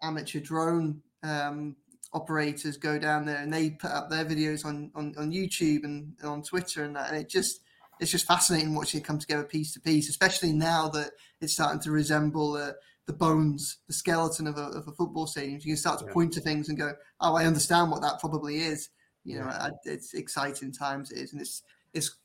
[0.01, 1.75] amateur drone um,
[2.13, 6.13] operators go down there and they put up their videos on, on, on YouTube and,
[6.19, 7.09] and on Twitter and that.
[7.09, 7.61] And it just,
[7.99, 11.11] it's just fascinating watching it come together piece to piece, especially now that
[11.41, 12.71] it's starting to resemble uh,
[13.09, 15.55] the bones, the skeleton of a, of a football stadium.
[15.55, 16.13] You can start to yeah.
[16.13, 18.89] point to things and go, "Oh, I understand what that probably is."
[19.25, 21.63] You know, I, it's exciting times it is, and it's
[21.95, 22.17] it's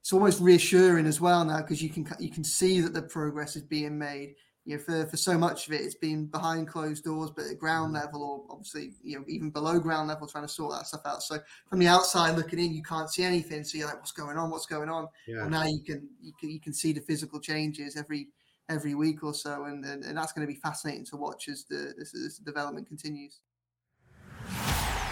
[0.00, 3.56] it's almost reassuring as well now because you can you can see that the progress
[3.56, 4.34] is being made
[4.66, 7.58] you know, for, for so much of it, it's been behind closed doors, but at
[7.58, 8.00] ground mm.
[8.00, 11.22] level, or obviously, you know, even below ground level, trying to sort that stuff out.
[11.22, 11.38] So
[11.68, 13.62] from the outside looking in, you can't see anything.
[13.64, 14.50] So you're like, what's going on?
[14.50, 15.08] What's going on?
[15.26, 15.42] Yeah.
[15.42, 18.28] Well, now you can, you can you can see the physical changes every
[18.68, 21.64] every week or so, and and, and that's going to be fascinating to watch as
[21.68, 23.40] the this, this development continues.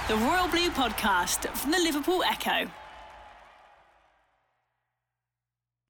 [0.08, 2.70] The Royal Blue Podcast from the Liverpool Echo.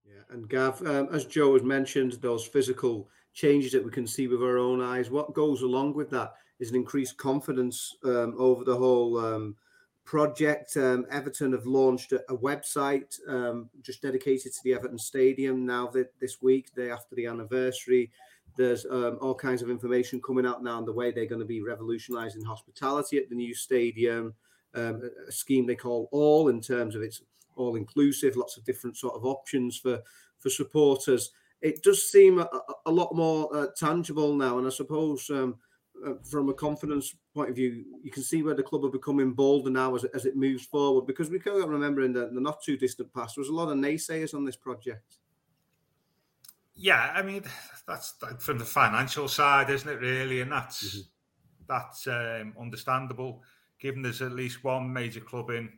[0.05, 4.29] Yeah, and Gav, um, as Joe has mentioned, those physical changes that we can see
[4.29, 5.11] with our own eyes.
[5.11, 9.57] What goes along with that is an increased confidence um, over the whole um,
[10.05, 10.77] project.
[10.77, 15.87] Um, Everton have launched a, a website um, just dedicated to the Everton Stadium now
[15.89, 18.11] that this week, day after the anniversary.
[18.57, 21.47] There's um, all kinds of information coming out now on the way they're going to
[21.47, 24.35] be revolutionising hospitality at the new stadium.
[24.75, 27.23] Um, a, a scheme they call All in terms of it's
[27.57, 30.01] all inclusive, lots of different sort of options for
[30.39, 31.31] for supporters
[31.63, 32.49] it does seem a,
[32.87, 34.59] a lot more uh, tangible now.
[34.59, 35.57] And I suppose um,
[36.07, 39.33] uh, from a confidence point of view, you can see where the club are becoming
[39.33, 41.07] bolder now as, as it moves forward.
[41.07, 43.69] Because we can't remember in the, the not too distant past, there was a lot
[43.69, 45.19] of naysayers on this project.
[46.75, 47.45] Yeah, I mean
[47.87, 50.01] that's from the financial side, isn't it?
[50.01, 51.01] Really, and that's mm-hmm.
[51.69, 53.43] that's um, understandable.
[53.79, 55.71] Given there's at least one major club in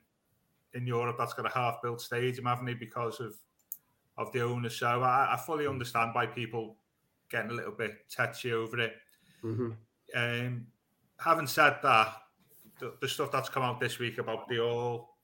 [0.72, 2.74] in Europe that's got a half-built stadium, haven't they?
[2.74, 3.34] Because of
[4.16, 4.70] of the owner.
[4.70, 6.76] So I, I fully understand why people
[7.28, 8.94] getting a little bit touchy over it.
[9.42, 9.70] Mm-hmm.
[10.14, 10.66] Um,
[11.18, 12.14] having said that,
[12.78, 15.16] the, the, stuff that's come out this week about the all,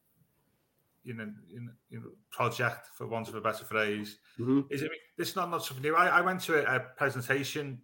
[1.04, 4.60] you know, you know, project for want of a better phrase, mm-hmm.
[4.70, 4.90] is it?
[5.16, 5.96] This is not not something new.
[5.96, 7.80] I, I went to a, a, presentation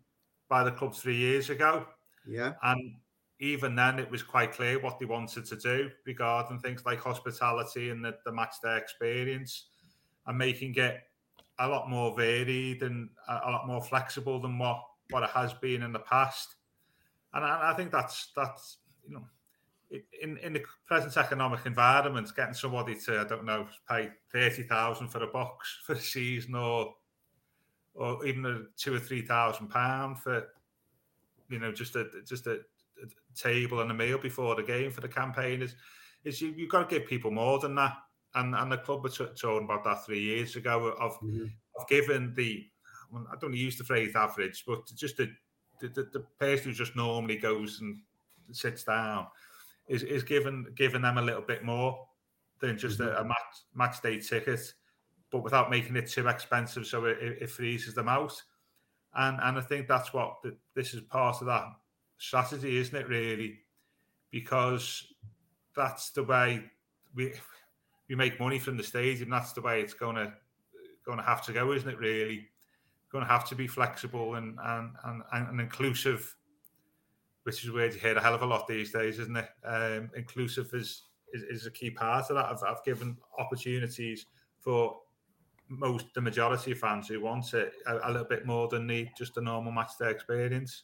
[0.48, 1.86] by the club three years ago.
[2.26, 2.96] Yeah, and
[3.40, 7.90] even then, it was quite clear what they wanted to do regarding things like hospitality
[7.90, 9.66] and the, the match day experience
[10.26, 11.00] and making it
[11.58, 15.82] a lot more varied and a, lot more flexible than what what it has been
[15.82, 16.56] in the past.
[17.34, 19.24] And I, I think that's that's you know
[20.20, 25.08] in in the present economic environment, getting somebody to I don't know pay thirty thousand
[25.08, 26.94] for a box for a season, or
[27.94, 30.46] or even a two or three thousand pound for
[31.48, 32.60] you know just a just a,
[33.02, 35.74] a, table and a meal before the game for the campaign is
[36.24, 37.96] is you you've got to give people more than that.
[38.34, 41.46] And and the club were talking about that three years ago of mm-hmm.
[41.76, 42.66] of giving the
[43.14, 45.30] I don't use the phrase average, but just the
[45.80, 48.00] the, the, the person who just normally goes and
[48.52, 49.26] sits down
[49.88, 52.06] is is given giving them a little bit more
[52.60, 53.16] than just mm-hmm.
[53.16, 53.36] a, a, match
[53.74, 54.72] match day ticket,
[55.30, 58.40] but without making it too expensive, so it, it freezes them out.
[59.14, 61.64] And and I think that's what the, this is part of that
[62.18, 63.08] strategy, isn't it?
[63.08, 63.60] Really,
[64.30, 65.06] because
[65.74, 66.64] that's the way
[67.14, 67.32] we
[68.08, 69.30] we make money from the stadium.
[69.30, 70.32] That's the way it's going to
[71.22, 71.98] have to go, isn't it?
[71.98, 72.48] Really,
[73.16, 76.36] going to have to be flexible and and and, and inclusive
[77.46, 79.48] which is where you hear a hell of a lot these days, isn't it?
[79.64, 82.46] Um, inclusive is, is, is a key part of that.
[82.46, 84.26] I've, I've given opportunities
[84.58, 84.96] for
[85.68, 89.06] most the majority of fans who want it a, a little bit more than the
[89.16, 90.82] just a normal match day experience.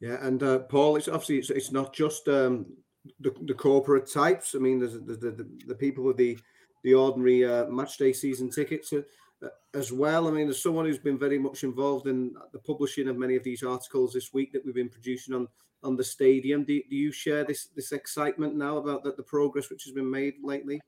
[0.00, 2.66] Yeah, and uh, Paul, it's obviously it's, it's not just um,
[3.20, 4.56] the, the corporate types.
[4.56, 6.36] I mean, there's the, the, the people with the
[6.82, 8.92] the ordinary uh, match day season tickets.
[9.74, 10.26] As well.
[10.26, 13.44] I mean, as someone who's been very much involved in the publishing of many of
[13.44, 15.48] these articles this week that we've been producing on
[15.84, 19.70] on the stadium, do, do you share this this excitement now about the, the progress
[19.70, 20.80] which has been made lately?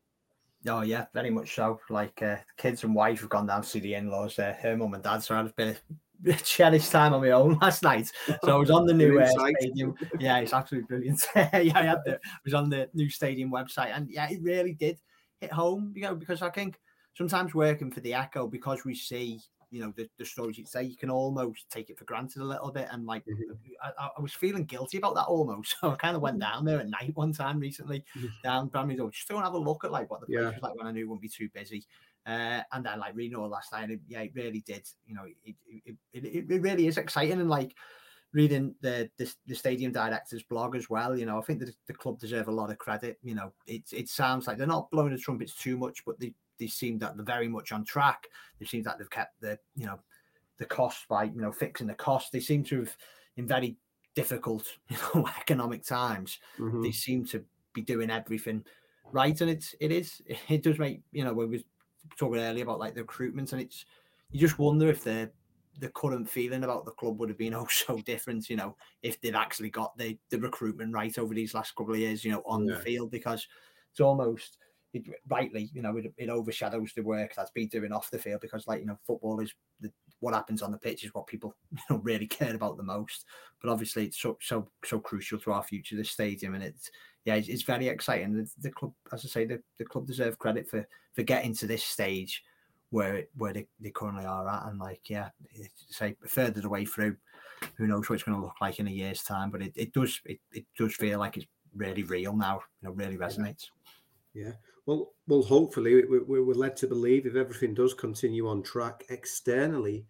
[0.67, 1.81] Oh yeah, very much so.
[1.89, 4.39] Like uh, kids and wife have gone down to see the in-laws.
[4.39, 5.77] Uh, her mum and dad, so I've been
[6.27, 8.11] a cherished time on my own last night.
[8.45, 9.95] So I was on the new uh, stadium.
[10.19, 11.25] Yeah, it's absolutely brilliant.
[11.35, 14.75] yeah, I had the, I was on the new stadium website, and yeah, it really
[14.75, 14.99] did
[15.41, 15.93] hit home.
[15.95, 16.79] You know, because I think
[17.15, 20.83] sometimes working for the Echo because we see you know the, the stories you say
[20.83, 23.53] you can almost take it for granted a little bit and like mm-hmm.
[23.83, 26.53] I, I, was feeling guilty about that almost so i kind of went mm-hmm.
[26.53, 28.27] down there at night one time recently mm-hmm.
[28.43, 30.51] down Bramley Road just to have a look at like what the place yeah.
[30.51, 31.85] was like when i knew it wouldn't be too busy
[32.27, 35.25] uh, and then like reading all last night it, yeah it really did you know
[35.45, 37.75] it, it, it, it really is exciting and like
[38.33, 41.19] reading the, the, the stadium director's blog as well.
[41.19, 43.19] You know, I think that the club deserve a lot of credit.
[43.23, 46.33] You know, it it sounds like they're not blowing the trumpets too much, but they
[46.61, 48.29] they seem that they're very much on track.
[48.61, 49.99] They seem that they've kept the you know
[50.59, 52.31] the cost by you know fixing the cost.
[52.31, 52.97] They seem to have
[53.37, 53.77] in very
[54.15, 56.39] difficult you know economic times.
[56.59, 56.83] Mm-hmm.
[56.83, 58.65] They seem to be doing everything
[59.11, 61.59] right, and it's it is it does make you know we were
[62.17, 63.85] talking earlier about like the recruitment, and it's
[64.31, 65.31] you just wonder if the
[65.79, 69.21] the current feeling about the club would have been oh so different, you know, if
[69.21, 72.43] they'd actually got the the recruitment right over these last couple of years, you know,
[72.45, 72.75] on yeah.
[72.75, 73.47] the field because
[73.91, 74.59] it's almost
[74.93, 78.41] it, rightly, you know, it, it, overshadows the work that's been doing off the field
[78.41, 81.55] because, like, you know, football is the, what happens on the pitch is what people
[81.73, 83.25] you know really care about the most.
[83.63, 85.97] But obviously, it's so so so crucial to our future.
[85.97, 86.91] The stadium and it's
[87.25, 88.35] yeah, it's, it's very exciting.
[88.35, 91.67] The, the, club, as I say, the, the club deserve credit for for getting to
[91.67, 92.43] this stage
[92.91, 95.29] where where they, they currently are at, and like yeah,
[95.89, 97.17] say further the way through,
[97.77, 99.51] who knows what it's going to look like in a year's time.
[99.51, 102.61] But it, it does it, it does feel like it's really real now.
[102.83, 103.67] You know, really resonates.
[104.35, 104.53] Yeah.
[104.91, 110.05] Well, well, hopefully we, we're led to believe if everything does continue on track externally,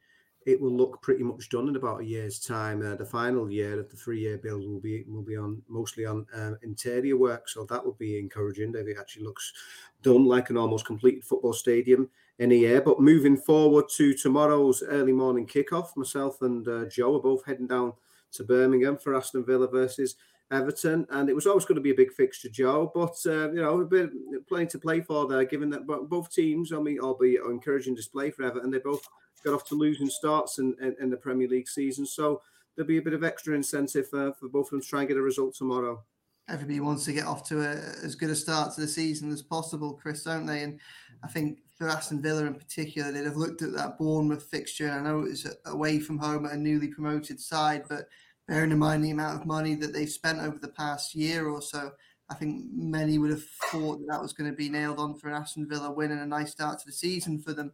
[0.47, 2.81] it will look pretty much done in about a year's time.
[2.81, 6.25] Uh, the final year of the three-year build will be will be on mostly on
[6.35, 8.73] uh, interior work, so that would be encouraging.
[8.75, 9.53] If it actually looks
[10.01, 12.81] done like an almost completed football stadium in a year.
[12.81, 17.67] But moving forward to tomorrow's early morning kickoff, myself and uh, Joe are both heading
[17.67, 17.93] down
[18.33, 20.17] to Birmingham for Aston Villa versus
[20.51, 22.91] Everton, and it was always going to be a big fixture, Joe.
[22.93, 24.11] But uh, you know, a bit
[24.49, 28.43] plenty to play for there, given that both teams, I mean, albeit encouraging display for
[28.43, 29.07] Everton, they both
[29.45, 32.05] got off to losing starts in, in, in, the Premier League season.
[32.05, 32.43] So
[32.75, 35.17] there'll be a bit of extra incentive for both of them to try and get
[35.17, 36.03] a result tomorrow.
[36.49, 37.71] Everybody wants to get off to a,
[38.05, 40.63] as good a start to the season as possible, Chris, don't they?
[40.63, 40.81] And
[41.23, 44.91] I think for Aston Villa in particular, they'd have looked at that Bournemouth fixture.
[44.91, 48.09] I know it was away from home at a newly promoted side, but
[48.51, 51.63] bearing in mind the amount of money that they've spent over the past year or
[51.63, 51.93] so,
[52.29, 55.29] I think many would have thought that that was going to be nailed on for
[55.29, 57.71] an Aston Villa win and a nice start to the season for them.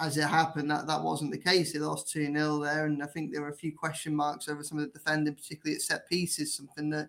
[0.00, 1.72] As it happened, that, that wasn't the case.
[1.72, 4.64] They lost 2 0 there, and I think there were a few question marks over
[4.64, 7.08] some of the defending, particularly at set pieces, something that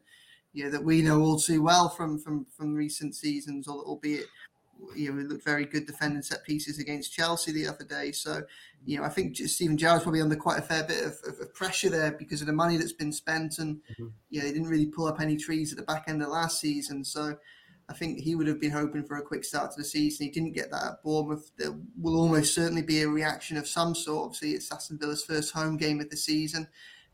[0.51, 4.27] you know, that we know all too well from from from recent seasons, albeit
[4.95, 8.11] you know, looked very good defending set pieces against Chelsea the other day.
[8.11, 8.43] So,
[8.85, 11.53] you know, I think Steven Gerrard's probably under quite a fair bit of, of, of,
[11.53, 14.07] pressure there because of the money that's been spent, and mm-hmm.
[14.29, 17.03] yeah, they didn't really pull up any trees at the back end of last season.
[17.03, 17.37] So,
[17.89, 20.25] I think he would have been hoping for a quick start to the season.
[20.25, 21.51] He didn't get that at Bournemouth.
[21.57, 24.25] There will almost certainly be a reaction of some sort.
[24.25, 26.67] Obviously, it's Aston Villa's first home game of the season.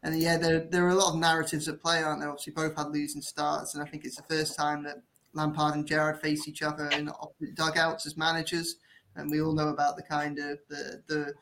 [0.03, 2.29] and yeah, there there are a lot of narratives at play, aren't there?
[2.29, 5.01] Obviously, both had losing starts, and I think it's the first time that
[5.33, 8.75] Lampard and Gerrard face each other in opposite dugouts as managers.
[9.15, 11.33] And we all know about the kind of the the,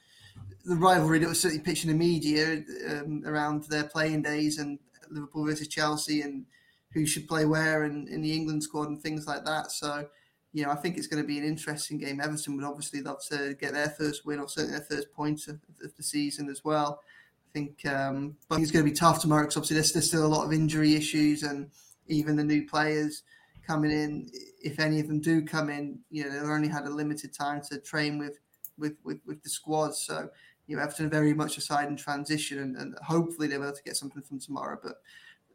[0.66, 4.80] the rivalry that was certainly pitched in the media um, around their playing days and
[5.10, 6.46] Liverpool versus Chelsea and
[6.94, 9.72] who should play where and in the England squad and things like that.
[9.72, 10.08] So,
[10.54, 12.20] you know, I think it's going to be an interesting game.
[12.20, 15.60] Everton would obviously love to get their first win or certainly their first point of,
[15.84, 17.02] of the season as well.
[17.50, 20.26] I think, um, but it's going to be tough tomorrow because obviously there's, there's still
[20.26, 21.72] a lot of injury issues and
[22.08, 23.24] even the new players
[23.68, 24.30] coming in,
[24.64, 27.62] if any of them do come in, you know, they've only had a limited time
[27.70, 28.40] to train with
[28.78, 29.96] with with, with the squad.
[29.96, 30.30] So,
[30.68, 33.84] you know, Everton very much a side in transition and, and hopefully they're able to
[33.84, 34.80] get something from tomorrow.
[34.82, 34.96] But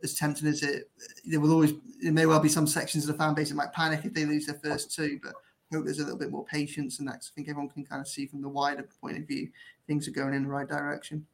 [0.02, 0.90] as tempting as it,
[1.24, 3.72] there will always, there may well be some sections of the fan base that might
[3.72, 5.32] panic if they lose their first two, but
[5.70, 7.14] I hope there's a little bit more patience and that.
[7.22, 9.48] I think everyone can kind of see from the wider point of view,
[9.86, 11.26] things are going in the right direction.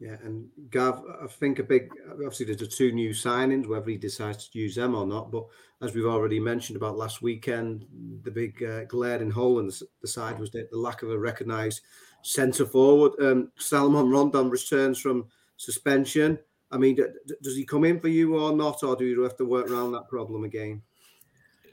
[0.00, 3.98] Yeah, and Gav, I think a big obviously there's the two new signings, whether he
[3.98, 5.30] decides to use them or not.
[5.30, 5.44] But
[5.82, 7.84] as we've already mentioned about last weekend,
[8.22, 11.18] the big uh, glaring hole in the, the side was the, the lack of a
[11.18, 11.82] recognised
[12.22, 13.12] centre forward.
[13.20, 15.26] Um, Salomon Rondon returns from
[15.58, 16.38] suspension.
[16.70, 19.20] I mean, d- d- does he come in for you or not, or do you
[19.20, 20.80] have to work around that problem again?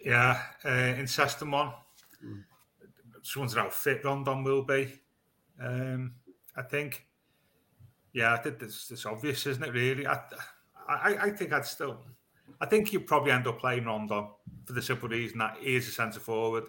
[0.04, 1.74] Yeah, uh, in Sestamon,
[2.26, 2.44] mm.
[3.22, 5.00] just wondering how fit Rondon will be.
[5.62, 6.16] Um,
[6.56, 7.07] I think
[8.14, 9.74] yeah, I think it's, it's obvious, isn't it?
[9.74, 10.20] Really, I,
[10.88, 12.00] I, I think I'd still,
[12.62, 14.28] I think you probably end up playing Rondon
[14.66, 16.66] for the simple reason that he is a centre forward,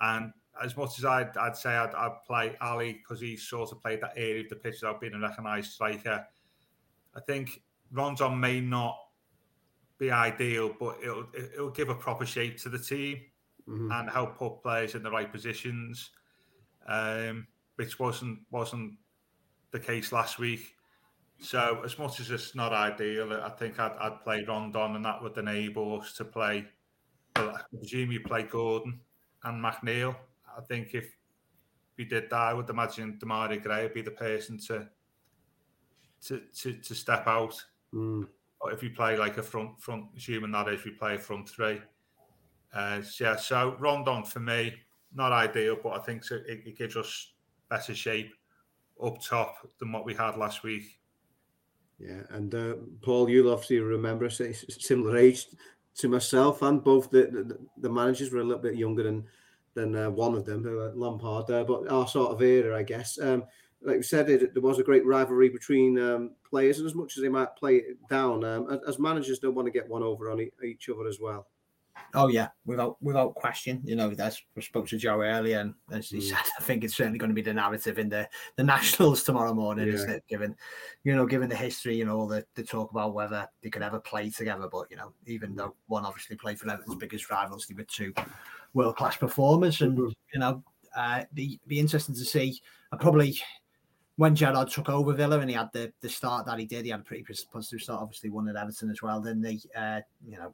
[0.00, 3.80] and as much as I'd, I'd say I'd, I'd play Ali because he sort of
[3.80, 6.26] played that area of the pitch without being a recognised striker.
[7.14, 7.62] I think
[7.92, 8.98] Rondon may not
[9.98, 13.18] be ideal, but it'll it'll give a proper shape to the team
[13.68, 13.90] mm-hmm.
[13.90, 16.10] and help put players in the right positions,
[16.86, 18.94] um, which wasn't wasn't
[19.70, 20.74] the case last week.
[21.40, 25.22] So as much as it's not ideal, I think I'd, I'd play Rondon, and that
[25.22, 26.66] would enable us to play.
[27.36, 29.00] Well, I presume you play Gordon
[29.44, 30.16] and McNeil.
[30.56, 31.08] I think if
[31.96, 34.88] we did that, I would imagine Demarai Gray would be the person to
[36.26, 37.62] to to, to step out.
[37.94, 38.26] Mm.
[38.60, 41.48] Or if you play like a front front, assuming that is we play a front
[41.48, 41.80] three.
[42.74, 44.74] Uh, yeah, so Rondon for me,
[45.14, 47.34] not ideal, but I think it, it gives us
[47.70, 48.32] better shape
[49.02, 50.98] up top than what we had last week.
[51.98, 55.46] Yeah, and uh, Paul, you'll obviously remember similar age
[55.96, 59.24] to myself, and both the, the, the managers were a little bit younger than
[59.74, 60.64] than uh, one of them,
[60.96, 63.18] Lampard, uh, but our sort of era, I guess.
[63.20, 63.44] Um,
[63.80, 67.16] like we said, it, there was a great rivalry between um, players, and as much
[67.16, 70.30] as they might play it down, um, as managers don't want to get one over
[70.30, 71.46] on each other as well.
[72.14, 73.80] Oh yeah, without without question.
[73.84, 76.22] You know, that's we spoke to Joe earlier, and as he mm.
[76.22, 79.54] said, I think it's certainly going to be the narrative in the the Nationals tomorrow
[79.54, 79.94] morning, yeah.
[79.94, 80.24] isn't it?
[80.28, 80.56] Given,
[81.04, 84.00] you know, given the history, you know, the the talk about whether they could ever
[84.00, 84.68] play together.
[84.70, 88.12] But you know, even though one obviously played for Everton's biggest rivals, they were two
[88.74, 90.12] world class performers, and mm-hmm.
[90.32, 90.62] you know,
[90.96, 92.60] uh, be be interesting to see.
[92.92, 93.38] I probably
[94.18, 96.90] when Gerrard took over Villa and he had the, the start that he did, he
[96.90, 98.02] had a pretty positive start.
[98.02, 99.20] Obviously, won at Everton as well.
[99.20, 100.50] Then they, uh, you know,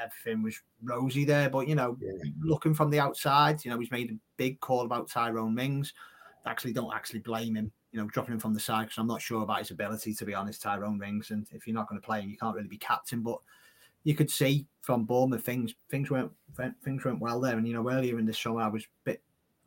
[0.00, 1.50] everything was rosy there.
[1.50, 2.12] But you know, yeah.
[2.40, 5.92] looking from the outside, you know, he's made a big call about Tyrone Mings.
[6.46, 7.72] Actually, don't actually blame him.
[7.90, 10.24] You know, dropping him from the side because I'm not sure about his ability to
[10.24, 10.62] be honest.
[10.62, 13.22] Tyrone Mings, and if you're not going to play him, you can't really be captain.
[13.22, 13.38] But
[14.04, 16.30] you could see from Bournemouth things things went
[16.84, 17.58] things went well there.
[17.58, 19.22] And you know, earlier in the summer, I was a bit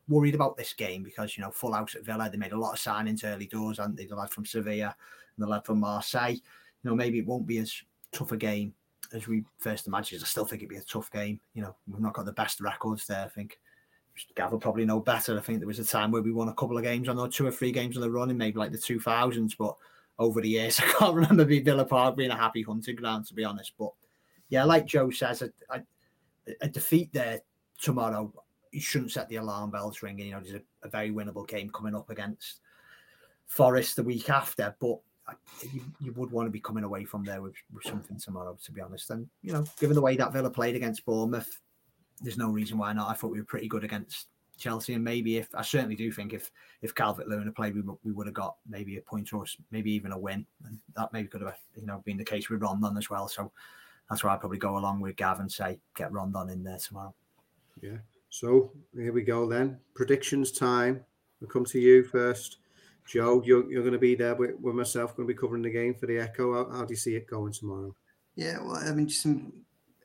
[0.07, 2.29] worried about this game because you know full house at Villa.
[2.29, 3.97] They made a lot of signings early doors, and?
[3.97, 4.95] The lad from Sevilla
[5.35, 6.33] and the lad from Marseille.
[6.33, 6.41] You
[6.83, 7.73] know, maybe it won't be as
[8.11, 8.73] tough a game
[9.13, 10.21] as we first imagined.
[10.23, 11.39] I still think it'd be a tough game.
[11.53, 13.25] You know, we've not got the best records there.
[13.25, 13.59] I think
[14.35, 15.37] Gav will probably know better.
[15.37, 17.27] I think there was a time where we won a couple of games I know
[17.27, 19.75] two or three games on the run in maybe like the two thousands, but
[20.19, 23.43] over the years I can't remember Villa Park being a happy hunting ground to be
[23.43, 23.73] honest.
[23.77, 23.91] But
[24.49, 25.81] yeah, like Joe says, a, a,
[26.61, 27.41] a defeat there
[27.79, 28.33] tomorrow
[28.77, 30.27] you shouldn't set the alarm bells ringing.
[30.27, 32.59] You know, there's a, a very winnable game coming up against
[33.47, 34.99] Forest the week after, but
[35.73, 38.71] you, you, would want to be coming away from there with, with, something tomorrow, to
[38.71, 39.09] be honest.
[39.09, 41.59] And you know, given the way that Villa played against Bournemouth,
[42.21, 43.09] there's no reason why not.
[43.09, 44.27] I thought we were pretty good against
[44.59, 46.51] Chelsea, and maybe if I certainly do think if
[46.83, 49.91] if Calvert Lewin had played, we, we would have got maybe a point or maybe
[49.91, 52.95] even a win, and that maybe could have you know been the case with Rondon
[52.95, 53.27] as well.
[53.27, 53.51] So
[54.07, 57.15] that's why I'd probably go along with Gav and say get Rondon in there tomorrow.
[57.81, 57.97] Yeah,
[58.29, 59.79] so here we go then.
[59.95, 61.03] Predictions time.
[61.39, 62.57] We'll come to you first.
[63.07, 65.69] Joe, you're, you're going to be there with, with myself, going to be covering the
[65.69, 66.53] game for the Echo.
[66.53, 67.95] How, how do you see it going tomorrow?
[68.35, 69.53] Yeah, well, I mean, just some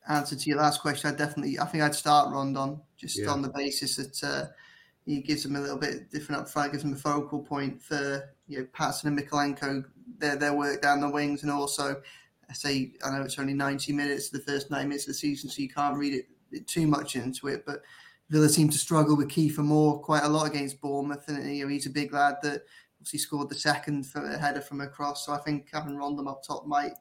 [0.09, 1.13] answer to your last question.
[1.13, 3.29] I definitely, I think I'd start Rondon just yeah.
[3.29, 4.47] on the basis that uh,
[5.05, 8.31] he gives them a little bit different up front, gives them a focal point for
[8.47, 9.85] you know Patterson and Mykolenko
[10.19, 12.01] their their work down the wings, and also
[12.49, 15.51] I say I know it's only ninety minutes, the first nine minutes of the season,
[15.51, 17.83] so you can't read it too much into it, but.
[18.33, 21.69] Villa seemed to struggle with Kiefer Moore quite a lot against Bournemouth, and you know,
[21.69, 22.63] he's a big lad that
[22.99, 25.27] obviously scored the second for a header from across.
[25.27, 26.93] So I think having Rondon up top might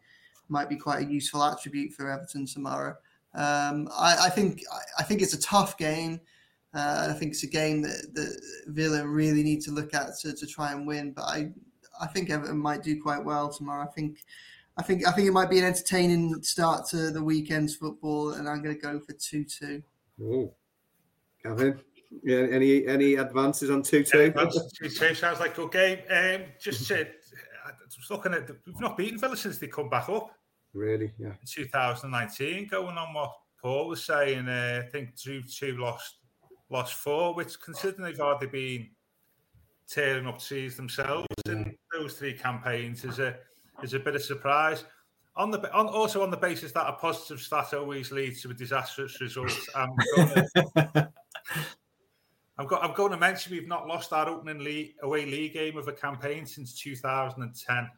[0.49, 2.97] might be quite a useful attribute for Everton tomorrow.
[3.33, 4.61] Um, I, I, think
[4.99, 6.19] I think it's a tough game.
[6.73, 10.33] Uh, I think it's a game that, that Villa really need to look at to,
[10.33, 11.13] to try and win.
[11.13, 11.51] But I
[12.01, 13.83] I think Everton might do quite well tomorrow.
[13.83, 14.25] I think
[14.75, 18.49] I think I think it might be an entertaining start to the weekend's football, and
[18.49, 19.81] I'm going to go for two two.
[21.43, 21.79] Gavin,
[22.23, 24.31] yeah, any any advances on two two?
[24.31, 25.99] Two two sounds like a good game.
[26.09, 27.01] Um, just to,
[27.65, 30.31] I was looking at the, we've not beaten Villa since they come back up.
[30.73, 31.33] Really, yeah.
[31.45, 36.17] 2019, going on what Paul was saying, uh, I think two two lost
[36.69, 38.89] lost four, which considering they've hardly been
[39.89, 43.35] tearing up seas themselves in those three campaigns is a
[43.83, 44.85] is a bit of surprise.
[45.35, 48.53] On the on, also on the basis that a positive stat always leads to a
[48.53, 49.57] disastrous result.
[49.75, 51.11] I'm gonna,
[52.57, 55.77] I'm, go, I'm going to mention we've not lost our opening league, away league game
[55.77, 57.89] of a campaign since 2010.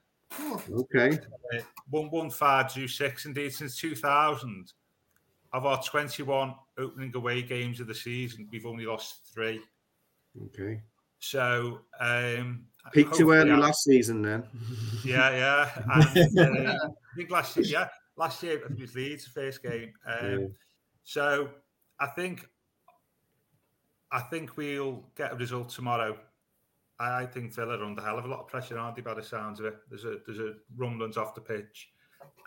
[0.71, 1.11] Okay.
[1.11, 4.73] Uh, one one five two six indeed since 2000.
[5.51, 9.61] Of our 21 opening away games of the season, we've only lost three.
[10.45, 10.81] Okay.
[11.19, 14.43] So um, peaked too early last season, then.
[15.05, 15.69] Yeah, yeah.
[15.93, 17.87] And, uh, I think last year, yeah,
[18.17, 19.93] last year it was Leeds' first game.
[20.07, 20.47] Um, yeah.
[21.03, 21.49] So
[21.99, 22.47] I think
[24.13, 26.15] I think we'll get a result tomorrow.
[26.99, 29.01] I think Villa are under hell of a lot of pressure, aren't they?
[29.01, 31.89] By the sounds of it, there's a there's a rumblings off the pitch,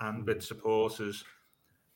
[0.01, 1.25] and with supporters,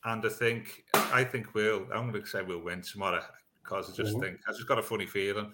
[0.04, 1.86] and I think I think we'll.
[1.94, 3.22] I'm going to say we'll win tomorrow
[3.62, 4.22] because I just mm-hmm.
[4.22, 5.52] think I just got a funny feeling.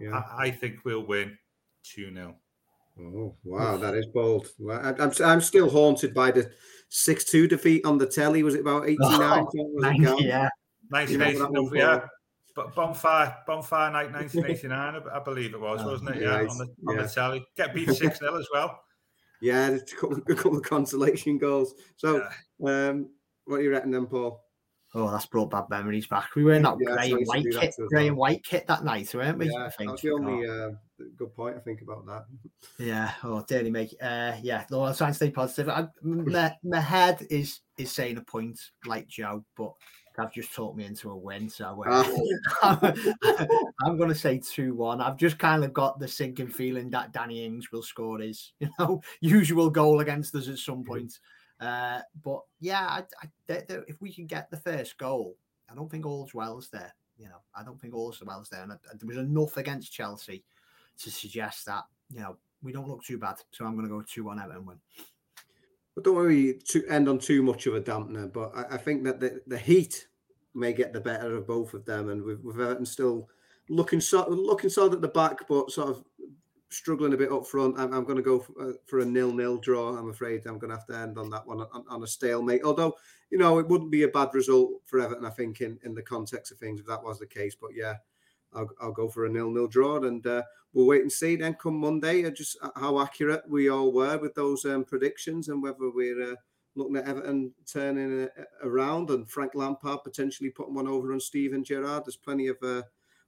[0.00, 0.22] Yeah.
[0.36, 1.36] I, I, think we'll win
[1.84, 2.34] two 0
[3.00, 4.48] Oh wow, that is bold.
[4.70, 6.50] I, I'm I'm still haunted by the
[6.88, 8.42] six two defeat on the telly.
[8.42, 9.46] Was it about eighty nine?
[9.54, 10.48] Oh, yeah,
[10.90, 11.70] nineteen eighty nine.
[11.72, 12.00] Yeah.
[12.54, 16.22] But bonfire, bonfire night, 1989, I believe it was, oh, wasn't it?
[16.22, 17.02] Yeah, on the on yeah.
[17.02, 17.46] the telly.
[17.56, 18.80] Get beat six 0 as well.
[19.44, 21.74] Yeah, a couple, a couple of consolation goals.
[21.96, 22.24] So,
[22.60, 22.90] yeah.
[22.90, 23.08] um,
[23.44, 24.41] what are you reckon then, Paul?
[24.94, 26.34] Oh, that's brought bad memories back.
[26.36, 29.14] We were in that yeah, grey and white kit, grey and white kit that night,
[29.14, 29.50] weren't we?
[29.50, 29.90] Yeah, I think.
[29.90, 30.68] that's the only oh.
[30.68, 32.24] uh, good point I think about that.
[32.78, 33.12] Yeah.
[33.24, 33.94] Oh, daily make.
[34.02, 34.64] Uh, yeah.
[34.70, 35.70] No, I'm trying to stay positive.
[35.70, 39.72] I, my, my head is is saying a point like Joe, but
[40.18, 41.48] I've just talked me into a win.
[41.48, 42.04] So uh,
[43.82, 45.00] I'm going to say 2 1.
[45.00, 48.68] I've just kind of got the sinking feeling that Danny Ings will score his you
[48.78, 51.18] know usual goal against us at some point.
[51.62, 55.36] Uh, but yeah, I, I, they, they, if we can get the first goal,
[55.70, 56.92] I don't think all's well's there.
[57.16, 58.62] You know, I don't think all's well's there.
[58.62, 60.42] And I, there was enough against Chelsea
[60.98, 63.36] to suggest that, you know, we don't look too bad.
[63.52, 64.78] So I'm going to go 2 1 Everton win.
[65.94, 68.32] But don't worry to end on too much of a dampener.
[68.32, 70.08] But I, I think that the, the heat
[70.54, 73.28] may get the better of both of them, and with, with Everton still
[73.68, 76.04] looking sort looking solid at the back, but sort of
[76.72, 77.78] struggling a bit up front.
[77.78, 79.96] I'm, I'm going to go for, uh, for, a nil-nil draw.
[79.96, 82.62] I'm afraid I'm going to have to end on that one on, on, a stalemate.
[82.64, 82.94] Although
[83.30, 86.02] you know it wouldn't be a bad result for Everton, I think, in, in the
[86.02, 87.54] context of things if that was the case.
[87.54, 87.94] But yeah,
[88.52, 90.42] I'll, I'll go for a nil-nil draw, and uh,
[90.72, 91.36] we'll wait and see.
[91.36, 95.48] Then come Monday, uh, just uh, how accurate we all were with those um, predictions
[95.48, 96.32] and whether we're.
[96.32, 96.36] Uh,
[96.74, 98.26] looking at Everton turning
[98.62, 102.06] around and Frank Lampard potentially putting one over on Steven Gerrard.
[102.06, 102.56] There's plenty of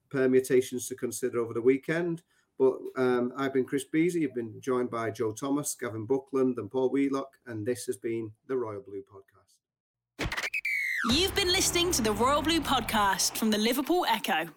[0.08, 2.22] permutations to consider over the weekend.
[2.58, 4.24] But um, I've been Chris Beesley.
[4.24, 8.30] I've been joined by Joe Thomas, Gavin Buckland, and Paul Wheelock, and this has been
[8.46, 10.28] the Royal Blue Podcast.
[11.10, 14.48] You've been listening to the Royal Blue Podcast from the Liverpool Echo.